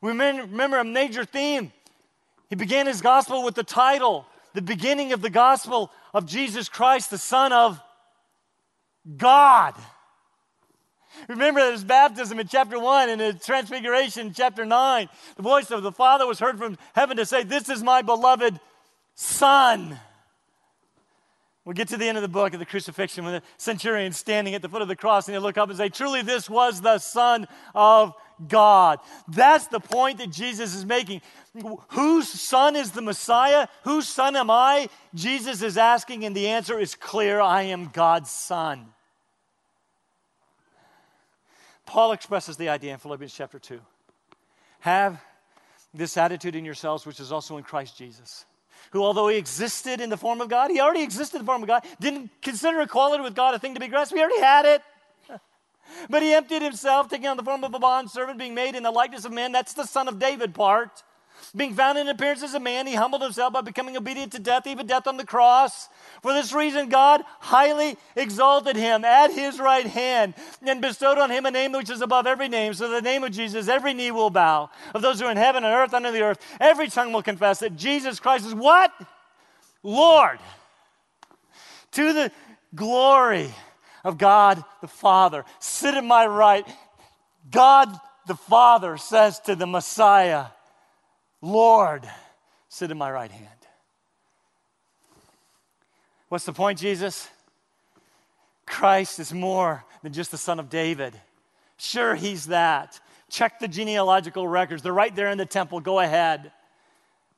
We 0.01 0.11
remember 0.11 0.79
a 0.79 0.83
major 0.83 1.25
theme. 1.25 1.71
He 2.49 2.55
began 2.55 2.87
his 2.87 3.01
gospel 3.01 3.43
with 3.43 3.55
the 3.55 3.63
title, 3.63 4.25
the 4.53 4.61
beginning 4.61 5.13
of 5.13 5.21
the 5.21 5.29
gospel 5.29 5.91
of 6.13 6.25
Jesus 6.25 6.69
Christ, 6.69 7.09
the 7.09 7.17
Son 7.17 7.51
of 7.51 7.79
God. 9.17 9.75
Remember 11.27 11.71
his 11.71 11.83
baptism 11.83 12.39
in 12.39 12.47
chapter 12.47 12.79
1 12.79 13.09
and 13.09 13.21
his 13.21 13.43
transfiguration 13.43 14.27
in 14.27 14.33
chapter 14.33 14.65
9. 14.65 15.09
The 15.35 15.41
voice 15.41 15.71
of 15.71 15.83
the 15.83 15.91
Father 15.91 16.27
was 16.27 16.39
heard 16.39 16.57
from 16.57 16.77
heaven 16.93 17.17
to 17.17 17.25
say, 17.25 17.43
This 17.43 17.69
is 17.69 17.83
my 17.83 18.01
beloved 18.01 18.59
Son. 19.15 19.99
We 21.67 21.73
get 21.73 21.89
to 21.89 21.97
the 21.97 22.05
end 22.05 22.17
of 22.17 22.21
the 22.21 22.29
book 22.29 22.53
of 22.53 22.59
the 22.59 22.65
crucifixion 22.65 23.25
when 23.25 23.33
the 23.33 23.41
centurion 23.57 24.13
standing 24.13 24.55
at 24.55 24.61
the 24.61 24.69
foot 24.69 24.81
of 24.81 24.87
the 24.87 24.95
cross 24.95 25.27
and 25.27 25.35
they 25.35 25.39
look 25.39 25.57
up 25.57 25.67
and 25.67 25.77
say, 25.77 25.89
Truly, 25.89 26.21
this 26.21 26.49
was 26.49 26.79
the 26.79 26.97
Son 26.97 27.45
of 27.75 28.13
God. 28.47 28.99
That's 29.27 29.67
the 29.67 29.81
point 29.81 30.19
that 30.19 30.31
Jesus 30.31 30.73
is 30.73 30.85
making. 30.85 31.19
Whose 31.89 32.29
son 32.29 32.77
is 32.77 32.91
the 32.91 33.01
Messiah? 33.01 33.67
Whose 33.83 34.07
son 34.07 34.37
am 34.37 34.49
I? 34.49 34.87
Jesus 35.13 35.61
is 35.61 35.77
asking, 35.77 36.23
and 36.23 36.33
the 36.33 36.47
answer 36.47 36.79
is 36.79 36.95
clear 36.95 37.41
I 37.41 37.63
am 37.63 37.89
God's 37.89 38.31
son. 38.31 38.85
Paul 41.85 42.13
expresses 42.13 42.55
the 42.55 42.69
idea 42.69 42.93
in 42.93 42.99
Philippians 42.99 43.33
chapter 43.33 43.59
2. 43.59 43.81
Have 44.79 45.21
this 45.93 46.15
attitude 46.15 46.55
in 46.55 46.63
yourselves, 46.63 47.05
which 47.05 47.19
is 47.19 47.33
also 47.33 47.57
in 47.57 47.63
Christ 47.63 47.97
Jesus, 47.97 48.45
who, 48.91 49.03
although 49.03 49.27
he 49.27 49.37
existed 49.37 50.01
in 50.01 50.09
the 50.09 50.17
form 50.17 50.41
of 50.41 50.49
God, 50.49 50.71
he 50.71 50.79
already 50.79 51.03
existed 51.03 51.37
in 51.37 51.43
the 51.43 51.45
form 51.45 51.63
of 51.63 51.67
God, 51.67 51.85
didn't 51.99 52.29
consider 52.41 52.81
equality 52.81 53.23
with 53.23 53.35
God 53.35 53.53
a 53.53 53.59
thing 53.59 53.73
to 53.73 53.79
be 53.79 53.87
grasped. 53.87 54.15
He 54.15 54.21
already 54.21 54.41
had 54.41 54.65
it. 54.65 54.81
but 56.09 56.21
he 56.21 56.33
emptied 56.33 56.61
himself, 56.61 57.09
taking 57.09 57.27
on 57.27 57.37
the 57.37 57.43
form 57.43 57.63
of 57.63 57.73
a 57.73 57.79
bond 57.79 58.09
servant, 58.09 58.39
being 58.39 58.55
made 58.55 58.75
in 58.75 58.83
the 58.83 58.91
likeness 58.91 59.25
of 59.25 59.31
men. 59.31 59.51
That's 59.51 59.73
the 59.73 59.85
son 59.85 60.07
of 60.07 60.19
David 60.19 60.53
part. 60.53 61.03
Being 61.55 61.73
found 61.73 61.97
in 61.97 62.07
appearance 62.07 62.43
as 62.43 62.53
a 62.53 62.59
man, 62.59 62.87
he 62.87 62.95
humbled 62.95 63.21
himself 63.21 63.53
by 63.53 63.61
becoming 63.61 63.95
obedient 63.95 64.31
to 64.33 64.39
death, 64.39 64.67
even 64.67 64.85
death 64.85 65.07
on 65.07 65.17
the 65.17 65.25
cross. 65.25 65.87
For 66.21 66.33
this 66.33 66.53
reason, 66.53 66.89
God 66.89 67.23
highly 67.39 67.97
exalted 68.15 68.75
him 68.75 69.05
at 69.05 69.31
his 69.31 69.59
right 69.59 69.85
hand 69.85 70.33
and 70.61 70.81
bestowed 70.81 71.17
on 71.17 71.31
him 71.31 71.45
a 71.45 71.51
name 71.51 71.71
which 71.71 71.89
is 71.89 72.01
above 72.01 72.27
every 72.27 72.49
name, 72.49 72.73
so 72.73 72.89
the 72.89 73.01
name 73.01 73.23
of 73.23 73.31
Jesus, 73.31 73.67
every 73.67 73.93
knee 73.93 74.11
will 74.11 74.29
bow, 74.29 74.69
of 74.93 75.01
those 75.01 75.19
who 75.19 75.25
are 75.25 75.31
in 75.31 75.37
heaven 75.37 75.63
and 75.63 75.73
earth, 75.73 75.93
under 75.93 76.11
the 76.11 76.21
earth. 76.21 76.39
Every 76.59 76.89
tongue 76.89 77.13
will 77.13 77.23
confess 77.23 77.59
that 77.59 77.75
Jesus 77.75 78.19
Christ 78.19 78.45
is 78.45 78.53
what? 78.53 78.91
Lord. 79.83 80.39
To 81.91 82.13
the 82.13 82.31
glory 82.75 83.49
of 84.03 84.17
God 84.17 84.63
the 84.81 84.87
Father. 84.87 85.45
Sit 85.59 85.95
at 85.95 86.03
my 86.03 86.25
right. 86.25 86.67
God 87.49 87.97
the 88.27 88.35
Father 88.35 88.97
says 88.97 89.39
to 89.41 89.55
the 89.55 89.67
Messiah, 89.67 90.47
Lord, 91.41 92.09
sit 92.69 92.91
at 92.91 92.97
my 92.97 93.11
right 93.11 93.31
hand. 93.31 93.49
What's 96.29 96.45
the 96.45 96.53
point, 96.53 96.79
Jesus? 96.79 97.29
Christ 98.65 99.19
is 99.19 99.33
more 99.33 99.85
than 100.03 100.13
just 100.13 100.31
the 100.31 100.37
son 100.37 100.59
of 100.59 100.69
David. 100.69 101.19
Sure, 101.77 102.15
he's 102.15 102.47
that. 102.47 102.99
Check 103.29 103.59
the 103.59 103.67
genealogical 103.67 104.47
records. 104.47 104.81
They're 104.81 104.93
right 104.93 105.15
there 105.15 105.29
in 105.29 105.37
the 105.37 105.45
temple. 105.45 105.79
Go 105.79 105.99
ahead. 105.99 106.51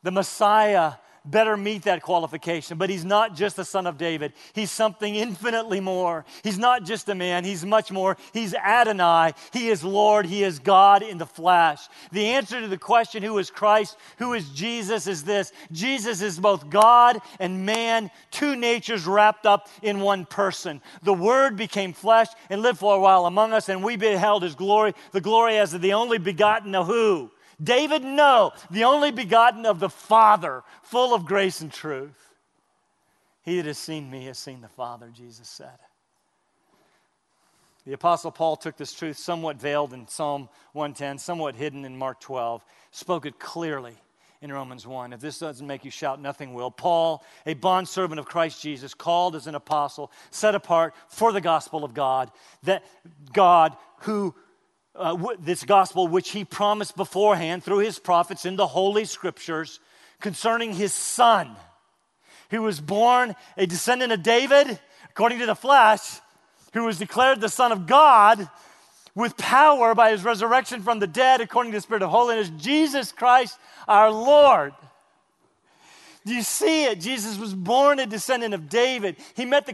The 0.01 0.12
Messiah 0.12 0.93
better 1.25 1.58
meet 1.58 1.84
that 1.84 2.01
qualification. 2.01 2.77
But 2.77 2.89
he's 2.89 3.05
not 3.05 3.36
just 3.36 3.55
the 3.55 3.65
son 3.65 3.88
of 3.88 3.97
David, 3.97 4.34
he's 4.53 4.71
something 4.71 5.15
infinitely 5.15 5.79
more. 5.79 6.25
He's 6.43 6.58
not 6.58 6.84
just 6.84 7.10
a 7.10 7.15
man, 7.15 7.43
he's 7.43 7.65
much 7.65 7.91
more. 7.91 8.17
He's 8.34 8.53
Adonai, 8.53 9.34
he 9.53 9.69
is 9.69 9.84
Lord, 9.84 10.25
he 10.25 10.43
is 10.43 10.60
God 10.60 11.03
in 11.03 11.17
the 11.17 11.25
flesh. 11.25 11.88
The 12.12 12.27
answer 12.27 12.60
to 12.62 12.67
the 12.67 12.77
question, 12.77 13.23
who 13.23 13.38
is 13.38 13.49
Christ, 13.49 13.97
who 14.17 14.34
is 14.34 14.49
Jesus, 14.49 15.08
is 15.08 15.23
this 15.23 15.51
Jesus 15.71 16.21
is 16.21 16.39
both 16.39 16.69
God 16.69 17.19
and 17.39 17.65
man, 17.65 18.12
two 18.32 18.55
natures 18.55 19.05
wrapped 19.05 19.45
up 19.45 19.67
in 19.82 19.99
one 19.99 20.25
person. 20.25 20.82
The 21.03 21.13
Word 21.13 21.55
became 21.55 21.93
flesh 21.93 22.27
and 22.49 22.62
lived 22.62 22.79
for 22.79 22.95
a 22.95 22.99
while 22.99 23.25
among 23.25 23.53
us, 23.53 23.69
and 23.69 23.84
we 23.84 23.95
beheld 23.95 24.43
his 24.43 24.55
glory, 24.55 24.93
the 25.12 25.21
glory 25.21 25.58
as 25.58 25.73
of 25.73 25.82
the 25.82 25.93
only 25.93 26.17
begotten 26.17 26.75
of 26.75 26.88
who? 26.88 27.32
David, 27.62 28.04
no, 28.04 28.54
the 28.72 28.86
only 28.86 29.12
begotten 29.12 29.65
of 29.65 29.80
the 29.80 29.89
Father, 29.89 30.63
full 30.82 31.13
of 31.13 31.26
grace 31.26 31.62
and 31.62 31.72
truth. 31.72 32.34
He 33.43 33.58
that 33.58 33.65
has 33.65 33.78
seen 33.78 34.10
me 34.10 34.26
has 34.26 34.38
seen 34.38 34.62
the 34.62 34.67
Father, 34.67 35.10
Jesus 35.13 35.48
said. 35.50 35.80
The 37.86 37.93
Apostle 37.93 38.32
Paul 38.32 38.56
took 38.56 38.78
this 38.78 38.93
truth 38.93 39.17
somewhat 39.17 39.60
veiled 39.60 39.93
in 39.93 40.08
Psalm 40.08 40.50
110, 40.74 41.17
somewhat 41.17 41.56
hidden 41.56 41.86
in 41.86 41.98
Mark 41.98 42.19
12, 42.19 42.63
spoke 42.91 43.26
it 43.26 43.39
clearly 43.39 43.95
in 44.41 44.52
Romans 44.52 44.86
1. 44.86 45.12
If 45.13 45.19
this 45.19 45.39
doesn't 45.39 45.65
make 45.65 45.84
you 45.84 45.91
shout, 45.91 46.22
nothing 46.22 46.54
will. 46.54 46.72
Paul, 46.72 47.24
a 47.45 47.56
bondservant 47.56 48.19
of 48.19 48.26
Christ 48.26 48.62
Jesus, 48.62 48.93
called 48.93 49.36
as 49.36 49.48
an 49.48 49.56
apostle, 49.56 50.12
set 50.32 50.56
apart 50.56 50.93
for 51.08 51.32
the 51.32 51.41
gospel 51.41 51.84
of 51.84 51.93
God, 51.93 52.32
that 52.63 52.84
God 53.34 53.76
who 54.02 54.36
uh, 54.95 55.15
this 55.39 55.63
gospel 55.63 56.08
which 56.08 56.32
he 56.32 56.43
promised 56.43 56.95
beforehand 56.95 57.63
through 57.63 57.80
his 57.80 57.99
prophets 57.99 58.45
in 58.45 58.56
the 58.56 58.67
Holy 58.67 59.06
Scriptures 59.06 59.80
concerning 60.19 60.73
his 60.73 60.93
son, 60.93 61.56
who 62.49 62.62
was 62.62 62.82
born 62.82 63.36
a 63.58 63.65
descendant 63.65 64.12
of 64.12 64.23
David, 64.23 64.80
according 65.10 65.39
to 65.39 65.45
the 65.45 65.56
flesh, 65.56 66.19
who 66.73 66.84
was 66.84 66.99
declared 66.99 67.41
the 67.41 67.49
Son 67.49 67.71
of 67.71 67.88
God 67.88 68.49
with 69.15 69.38
power 69.38 69.95
by 69.95 70.12
his 70.12 70.23
resurrection 70.23 70.82
from 70.82 70.99
the 70.99 71.08
dead, 71.08 71.41
according 71.41 71.71
to 71.71 71.78
the 71.78 71.82
Spirit 71.82 72.04
of 72.04 72.10
holiness, 72.10 72.52
Jesus 72.58 73.12
Christ 73.12 73.58
our 73.88 74.12
Lord. 74.12 74.73
You 76.30 76.44
see 76.44 76.86
it? 76.86 77.00
Jesus 77.00 77.38
was 77.38 77.54
born 77.54 78.00
a 78.00 78.06
descendant 78.06 78.54
of 78.54 78.70
David. 78.70 79.18
He 79.36 79.46
met 79.46 79.65
the 79.65 79.74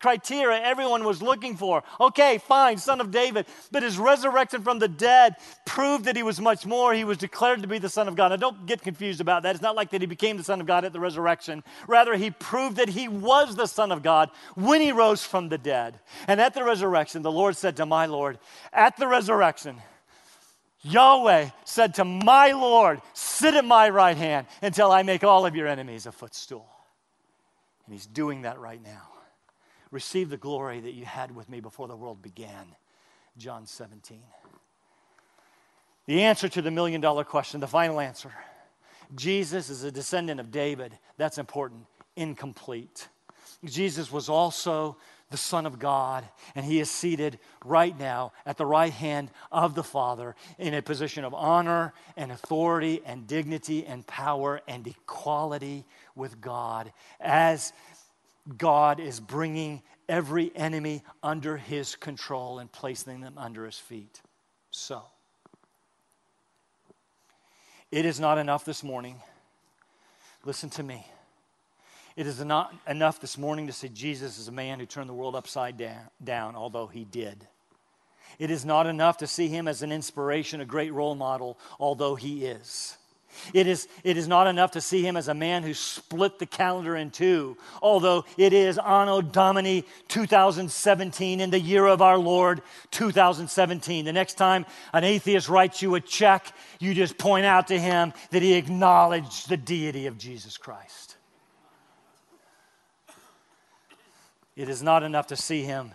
criteria 0.00 0.60
everyone 0.62 1.04
was 1.04 1.20
looking 1.20 1.56
for. 1.56 1.82
Okay, 2.00 2.38
fine, 2.38 2.78
son 2.78 3.00
of 3.00 3.10
David. 3.10 3.46
But 3.70 3.82
his 3.82 3.98
resurrection 3.98 4.62
from 4.62 4.78
the 4.78 4.88
dead 4.88 5.36
proved 5.66 6.04
that 6.04 6.16
he 6.16 6.22
was 6.22 6.40
much 6.40 6.66
more. 6.66 6.94
He 6.94 7.04
was 7.04 7.18
declared 7.18 7.62
to 7.62 7.68
be 7.68 7.78
the 7.78 7.88
Son 7.88 8.08
of 8.08 8.16
God. 8.16 8.28
Now, 8.28 8.36
don't 8.36 8.66
get 8.66 8.82
confused 8.82 9.20
about 9.20 9.42
that. 9.42 9.54
It's 9.54 9.62
not 9.62 9.76
like 9.76 9.90
that 9.90 10.00
he 10.00 10.06
became 10.06 10.36
the 10.36 10.44
Son 10.44 10.60
of 10.60 10.66
God 10.66 10.84
at 10.84 10.92
the 10.92 11.00
resurrection. 11.00 11.62
Rather, 11.86 12.14
he 12.14 12.30
proved 12.30 12.76
that 12.76 12.88
he 12.88 13.08
was 13.08 13.56
the 13.56 13.66
Son 13.66 13.92
of 13.92 14.02
God 14.02 14.30
when 14.54 14.80
he 14.80 14.92
rose 14.92 15.24
from 15.24 15.48
the 15.48 15.58
dead. 15.58 16.00
And 16.26 16.40
at 16.40 16.54
the 16.54 16.64
resurrection, 16.64 17.22
the 17.22 17.32
Lord 17.32 17.56
said 17.56 17.76
to 17.76 17.86
my 17.86 18.06
Lord, 18.06 18.38
At 18.72 18.96
the 18.96 19.06
resurrection, 19.06 19.80
Yahweh 20.88 21.50
said 21.64 21.94
to 21.94 22.04
my 22.04 22.52
Lord, 22.52 23.00
Sit 23.14 23.54
at 23.54 23.64
my 23.64 23.88
right 23.88 24.16
hand 24.16 24.46
until 24.62 24.90
I 24.90 25.02
make 25.02 25.24
all 25.24 25.46
of 25.46 25.54
your 25.54 25.66
enemies 25.66 26.06
a 26.06 26.12
footstool. 26.12 26.66
And 27.86 27.94
he's 27.94 28.06
doing 28.06 28.42
that 28.42 28.58
right 28.58 28.82
now. 28.82 29.08
Receive 29.90 30.28
the 30.28 30.36
glory 30.36 30.80
that 30.80 30.92
you 30.92 31.04
had 31.04 31.34
with 31.34 31.48
me 31.48 31.60
before 31.60 31.88
the 31.88 31.96
world 31.96 32.20
began. 32.20 32.66
John 33.36 33.66
17. 33.66 34.20
The 36.06 36.22
answer 36.22 36.48
to 36.48 36.62
the 36.62 36.70
million 36.70 37.00
dollar 37.00 37.24
question, 37.24 37.60
the 37.60 37.66
final 37.66 38.00
answer 38.00 38.32
Jesus 39.14 39.70
is 39.70 39.84
a 39.84 39.90
descendant 39.90 40.40
of 40.40 40.50
David. 40.50 40.98
That's 41.16 41.38
important. 41.38 41.86
Incomplete. 42.16 43.08
Jesus 43.64 44.12
was 44.12 44.28
also 44.28 44.96
the 45.30 45.36
Son 45.36 45.66
of 45.66 45.78
God, 45.78 46.26
and 46.54 46.64
he 46.64 46.80
is 46.80 46.90
seated 46.90 47.38
right 47.64 47.96
now 47.98 48.32
at 48.46 48.56
the 48.56 48.66
right 48.66 48.92
hand 48.92 49.30
of 49.52 49.74
the 49.74 49.82
Father 49.82 50.34
in 50.58 50.74
a 50.74 50.82
position 50.82 51.24
of 51.24 51.34
honor 51.34 51.92
and 52.16 52.32
authority 52.32 53.02
and 53.04 53.26
dignity 53.26 53.84
and 53.84 54.06
power 54.06 54.60
and 54.66 54.86
equality 54.86 55.84
with 56.14 56.40
God 56.40 56.92
as 57.20 57.72
God 58.56 59.00
is 59.00 59.20
bringing 59.20 59.82
every 60.08 60.50
enemy 60.56 61.02
under 61.22 61.58
his 61.58 61.94
control 61.94 62.58
and 62.58 62.72
placing 62.72 63.20
them 63.20 63.34
under 63.36 63.66
his 63.66 63.78
feet. 63.78 64.22
So, 64.70 65.02
it 67.90 68.06
is 68.06 68.18
not 68.18 68.38
enough 68.38 68.64
this 68.64 68.82
morning. 68.82 69.20
Listen 70.44 70.70
to 70.70 70.82
me 70.82 71.06
it 72.18 72.26
is 72.26 72.44
not 72.44 72.74
enough 72.88 73.20
this 73.20 73.38
morning 73.38 73.68
to 73.68 73.72
say 73.72 73.86
Jesus 73.86 74.40
is 74.40 74.48
a 74.48 74.52
man 74.52 74.80
who 74.80 74.86
turned 74.86 75.08
the 75.08 75.14
world 75.14 75.36
upside 75.36 75.80
down, 76.24 76.56
although 76.56 76.88
he 76.88 77.04
did. 77.04 77.46
It 78.40 78.50
is 78.50 78.64
not 78.64 78.88
enough 78.88 79.18
to 79.18 79.28
see 79.28 79.46
him 79.46 79.68
as 79.68 79.82
an 79.82 79.92
inspiration, 79.92 80.60
a 80.60 80.64
great 80.64 80.92
role 80.92 81.14
model, 81.14 81.60
although 81.78 82.16
he 82.16 82.44
is. 82.44 82.96
It 83.54 83.68
is, 83.68 83.86
it 84.02 84.16
is 84.16 84.26
not 84.26 84.48
enough 84.48 84.72
to 84.72 84.80
see 84.80 85.06
him 85.06 85.16
as 85.16 85.28
a 85.28 85.34
man 85.34 85.62
who 85.62 85.74
split 85.74 86.40
the 86.40 86.46
calendar 86.46 86.96
in 86.96 87.12
two, 87.12 87.56
although 87.80 88.24
it 88.36 88.52
is 88.52 88.78
Anno 88.78 89.20
Domini 89.20 89.84
2017 90.08 91.40
in 91.40 91.50
the 91.50 91.60
year 91.60 91.86
of 91.86 92.02
our 92.02 92.18
Lord 92.18 92.62
2017. 92.90 94.04
The 94.04 94.12
next 94.12 94.34
time 94.34 94.66
an 94.92 95.04
atheist 95.04 95.48
writes 95.48 95.82
you 95.82 95.94
a 95.94 96.00
check, 96.00 96.52
you 96.80 96.94
just 96.94 97.16
point 97.16 97.46
out 97.46 97.68
to 97.68 97.78
him 97.78 98.12
that 98.30 98.42
he 98.42 98.54
acknowledged 98.54 99.48
the 99.48 99.56
deity 99.56 100.08
of 100.08 100.18
Jesus 100.18 100.56
Christ. 100.56 101.17
It 104.58 104.68
is 104.68 104.82
not 104.82 105.04
enough 105.04 105.28
to 105.28 105.36
see 105.36 105.62
him 105.62 105.92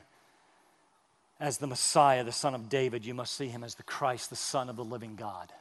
as 1.38 1.58
the 1.58 1.67
Messiah, 1.67 2.23
the 2.23 2.32
Son 2.32 2.56
of 2.56 2.69
David. 2.69 3.06
You 3.06 3.13
must 3.13 3.36
see 3.36 3.49
him 3.49 3.62
as 3.62 3.76
the 3.76 3.84
Christ, 3.84 4.30
the 4.30 4.38
Son 4.38 4.69
of 4.69 4.78
the 4.78 4.86
living 4.86 5.17
God. 5.17 5.52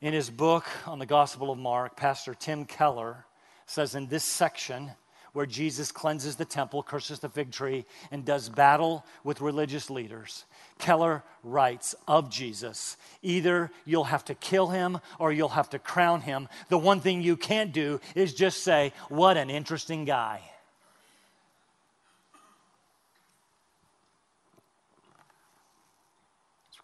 In 0.00 0.14
his 0.14 0.30
book 0.30 0.66
on 0.86 1.00
the 1.00 1.06
Gospel 1.06 1.50
of 1.50 1.58
Mark, 1.58 1.96
Pastor 1.96 2.32
Tim 2.32 2.64
Keller 2.64 3.24
says 3.66 3.96
in 3.96 4.06
this 4.06 4.22
section, 4.22 4.92
where 5.32 5.46
Jesus 5.46 5.90
cleanses 5.90 6.36
the 6.36 6.44
temple, 6.44 6.80
curses 6.84 7.18
the 7.18 7.28
fig 7.28 7.50
tree, 7.50 7.86
and 8.12 8.24
does 8.24 8.48
battle 8.48 9.04
with 9.24 9.40
religious 9.40 9.90
leaders. 9.90 10.44
Keller 10.78 11.24
writes 11.42 11.96
of 12.06 12.30
Jesus 12.30 12.96
either 13.20 13.72
you'll 13.84 14.04
have 14.04 14.24
to 14.26 14.34
kill 14.36 14.68
him 14.68 15.00
or 15.18 15.32
you'll 15.32 15.48
have 15.48 15.70
to 15.70 15.78
crown 15.80 16.20
him. 16.20 16.48
The 16.68 16.78
one 16.78 17.00
thing 17.00 17.20
you 17.20 17.36
can't 17.36 17.72
do 17.72 18.00
is 18.14 18.32
just 18.32 18.62
say, 18.62 18.92
What 19.08 19.36
an 19.36 19.50
interesting 19.50 20.04
guy. 20.04 20.40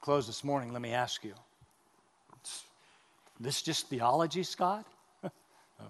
Close 0.06 0.28
this 0.28 0.44
morning, 0.44 0.72
let 0.72 0.80
me 0.80 0.92
ask 0.92 1.24
you 1.24 1.34
this 3.40 3.60
just 3.60 3.88
theology, 3.88 4.44
Scott? 4.44 4.86
oh, 5.24 5.30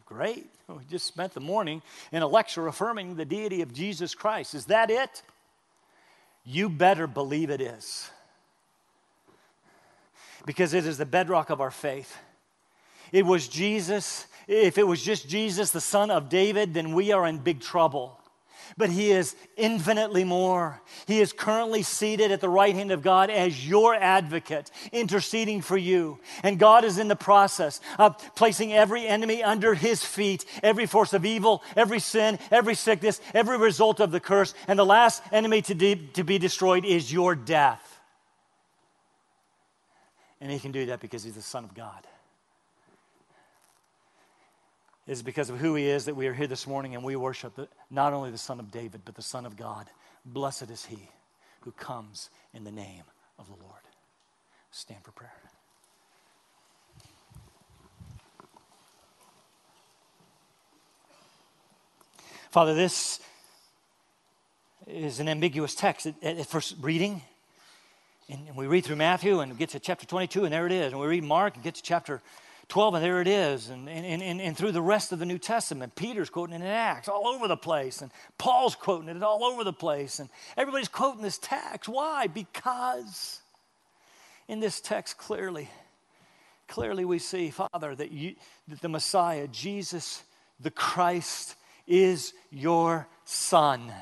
great. 0.07 0.46
We 0.68 0.85
just 0.90 1.07
spent 1.07 1.35
the 1.35 1.40
morning 1.40 1.83
in 2.12 2.22
a 2.22 2.26
lecture 2.26 2.66
affirming 2.66 3.16
the 3.16 3.26
deity 3.26 3.61
of 3.61 3.74
Jesus 3.74 4.14
Christ. 4.14 4.55
Is 4.55 4.64
that 4.66 4.90
it? 4.90 5.20
You 6.46 6.70
better 6.70 7.07
believe 7.07 7.50
it 7.50 7.61
is. 7.61 8.11
Because 10.46 10.72
it 10.72 10.87
is 10.87 10.96
the 10.96 11.05
bedrock 11.05 11.50
of 11.50 11.61
our 11.61 11.70
faith. 11.70 12.16
It 13.12 13.26
was 13.26 13.48
Jesus. 13.48 14.29
If 14.48 14.79
it 14.79 14.87
was 14.87 15.02
just 15.02 15.29
Jesus, 15.29 15.72
the 15.72 15.81
son 15.83 16.11
of 16.11 16.31
David, 16.31 16.72
then 16.72 16.94
we 16.94 17.12
are 17.12 17.26
in 17.26 17.37
big 17.37 17.61
trouble 17.61 18.18
but 18.76 18.90
He 18.90 19.11
is 19.11 19.37
infinitely 19.57 20.24
more. 20.24 20.81
He 21.07 21.20
is 21.20 21.33
currently 21.33 21.83
seated 21.83 22.33
at 22.33 22.40
the 22.40 22.48
right 22.48 22.74
hand 22.74 22.90
of 22.90 23.02
God 23.02 23.31
as 23.31 23.68
your 23.68 23.94
advocate, 23.94 24.70
interceding 24.92 25.62
for 25.62 25.76
you. 25.76 26.18
And 26.42 26.59
God 26.59 26.85
is 26.85 26.98
in 26.98 27.09
the 27.09 27.16
process 27.16 27.81
of 27.98 28.16
placing 28.35 28.72
every 28.72 29.07
enemy 29.07 29.42
under 29.42 29.74
His 29.74 30.05
feet, 30.05 30.44
every 30.62 30.87
force 30.87 31.12
of 31.12 31.24
evil, 31.24 31.62
every 31.76 32.00
sin, 32.00 32.38
every 32.50 32.74
sickness, 32.74 33.20
every 33.35 33.59
result 33.59 34.00
of 34.00 34.11
the 34.11 34.20
curse. 34.20 34.55
And 34.68 34.79
the 34.79 34.87
last 34.87 35.22
enemy 35.33 35.62
to, 35.62 35.74
de- 35.74 36.07
to 36.14 36.24
be 36.24 36.38
destroyed 36.38 36.85
is 36.85 37.12
your 37.12 37.35
death. 37.35 38.00
And 40.40 40.50
He 40.50 40.59
can 40.59 40.72
do 40.72 40.87
that 40.87 41.00
because 41.00 41.24
He's 41.24 41.35
the 41.35 41.42
Son 41.42 41.64
of 41.64 41.74
God 41.74 42.07
is 45.07 45.23
because 45.23 45.51
of 45.51 45.59
who 45.59 45.75
he 45.75 45.87
is 45.87 46.07
that 46.07 46.16
we 46.16 46.27
are 46.27 46.35
here 46.35 46.47
this 46.47 46.66
morning 46.66 46.95
and 46.95 47.05
we 47.05 47.16
worship 47.16 47.55
the, 47.55 47.69
not 47.90 48.12
only 48.12 48.31
the 48.31 48.38
Son 48.38 48.59
of 48.59 48.71
David, 48.71 49.03
but 49.05 49.14
the 49.14 49.23
Son 49.23 49.47
of 49.47 49.57
God. 49.57 49.88
Blessed 50.25 50.71
is 50.71 50.85
he 50.85 51.09
who 51.61 51.71
comes 51.73 52.31
in 52.53 52.64
the 52.64 52.73
name 52.73 53.05
of 53.38 53.47
the 53.47 53.55
Lord. 53.55 53.83
Stand 54.71 55.03
for 55.05 55.12
prayer. 55.12 55.33
Father, 62.51 62.75
this 62.75 63.21
is 64.87 65.21
an 65.21 65.29
ambiguous 65.29 65.75
text 65.75 66.07
at, 66.23 66.47
first 66.47 66.77
reading. 66.81 67.21
And 68.29 68.57
we 68.57 68.66
read 68.66 68.85
through 68.85 68.97
Matthew 68.97 69.40
and 69.40 69.57
get 69.57 69.71
to 69.71 69.79
chapter 69.79 70.07
22, 70.07 70.45
and 70.45 70.53
there 70.53 70.66
it 70.66 70.73
is. 70.73 70.92
And 70.92 71.01
we 71.01 71.07
read 71.07 71.23
Mark 71.23 71.55
and 71.55 71.62
get 71.62 71.75
to 71.77 71.83
chapter 71.83 72.23
12, 72.68 72.94
and 72.94 73.05
there 73.05 73.20
it 73.20 73.29
is. 73.29 73.68
And, 73.68 73.88
and, 73.88 74.22
and, 74.22 74.40
and 74.40 74.57
through 74.57 74.72
the 74.72 74.83
rest 74.83 75.12
of 75.12 75.18
the 75.18 75.26
New 75.26 75.38
Testament, 75.38 75.94
Peter's 75.94 76.31
quoting 76.31 76.55
it 76.55 76.62
in 76.62 76.66
Acts 76.66 77.09
all 77.09 77.29
over 77.29 77.46
the 77.46 77.57
place, 77.57 78.02
and 78.02 78.11
Paul's 78.38 78.74
quoting 78.74 79.09
it 79.09 79.22
all 79.22 79.44
over 79.44 79.62
the 79.62 79.72
place, 79.72 80.18
and 80.18 80.29
everybody's 80.57 80.88
quoting 80.88 81.22
this 81.22 81.38
text. 81.38 81.88
Why? 81.88 82.26
Because 82.26 83.40
in 84.48 84.59
this 84.61 84.81
text, 84.81 85.16
clearly, 85.16 85.68
clearly 86.66 87.05
we 87.05 87.18
see, 87.18 87.50
Father, 87.50 87.94
that, 87.94 88.11
you, 88.11 88.35
that 88.68 88.81
the 88.81 88.88
Messiah, 88.88 89.46
Jesus 89.46 90.24
the 90.61 90.70
Christ, 90.70 91.55
is 91.87 92.33
your 92.50 93.07
Son, 93.24 93.92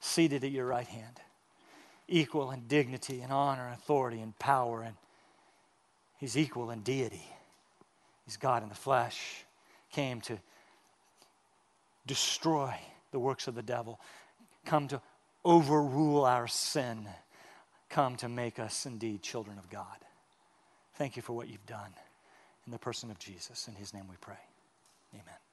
seated 0.00 0.44
at 0.44 0.50
your 0.50 0.66
right 0.66 0.86
hand, 0.86 1.20
equal 2.08 2.50
in 2.50 2.66
dignity 2.66 3.20
and 3.20 3.32
honor 3.32 3.66
and 3.66 3.74
authority 3.74 4.20
and 4.20 4.38
power 4.38 4.82
and 4.82 4.94
He's 6.20 6.36
equal 6.36 6.70
in 6.70 6.80
deity. 6.80 7.24
He's 8.26 8.36
God 8.36 8.62
in 8.62 8.68
the 8.68 8.74
flesh, 8.74 9.44
came 9.90 10.20
to 10.20 10.38
destroy 12.06 12.74
the 13.10 13.18
works 13.18 13.48
of 13.48 13.54
the 13.54 13.62
devil, 13.62 13.98
come 14.66 14.86
to 14.88 15.00
overrule 15.44 16.26
our 16.26 16.46
sin, 16.46 17.08
come 17.88 18.16
to 18.16 18.28
make 18.28 18.58
us 18.58 18.84
indeed 18.84 19.22
children 19.22 19.58
of 19.58 19.68
God. 19.70 19.96
Thank 20.94 21.16
you 21.16 21.22
for 21.22 21.32
what 21.32 21.48
you've 21.48 21.66
done 21.66 21.92
in 22.66 22.72
the 22.72 22.78
person 22.78 23.10
of 23.10 23.18
Jesus. 23.18 23.66
In 23.66 23.74
his 23.74 23.94
name 23.94 24.06
we 24.08 24.16
pray. 24.20 24.38
Amen. 25.14 25.49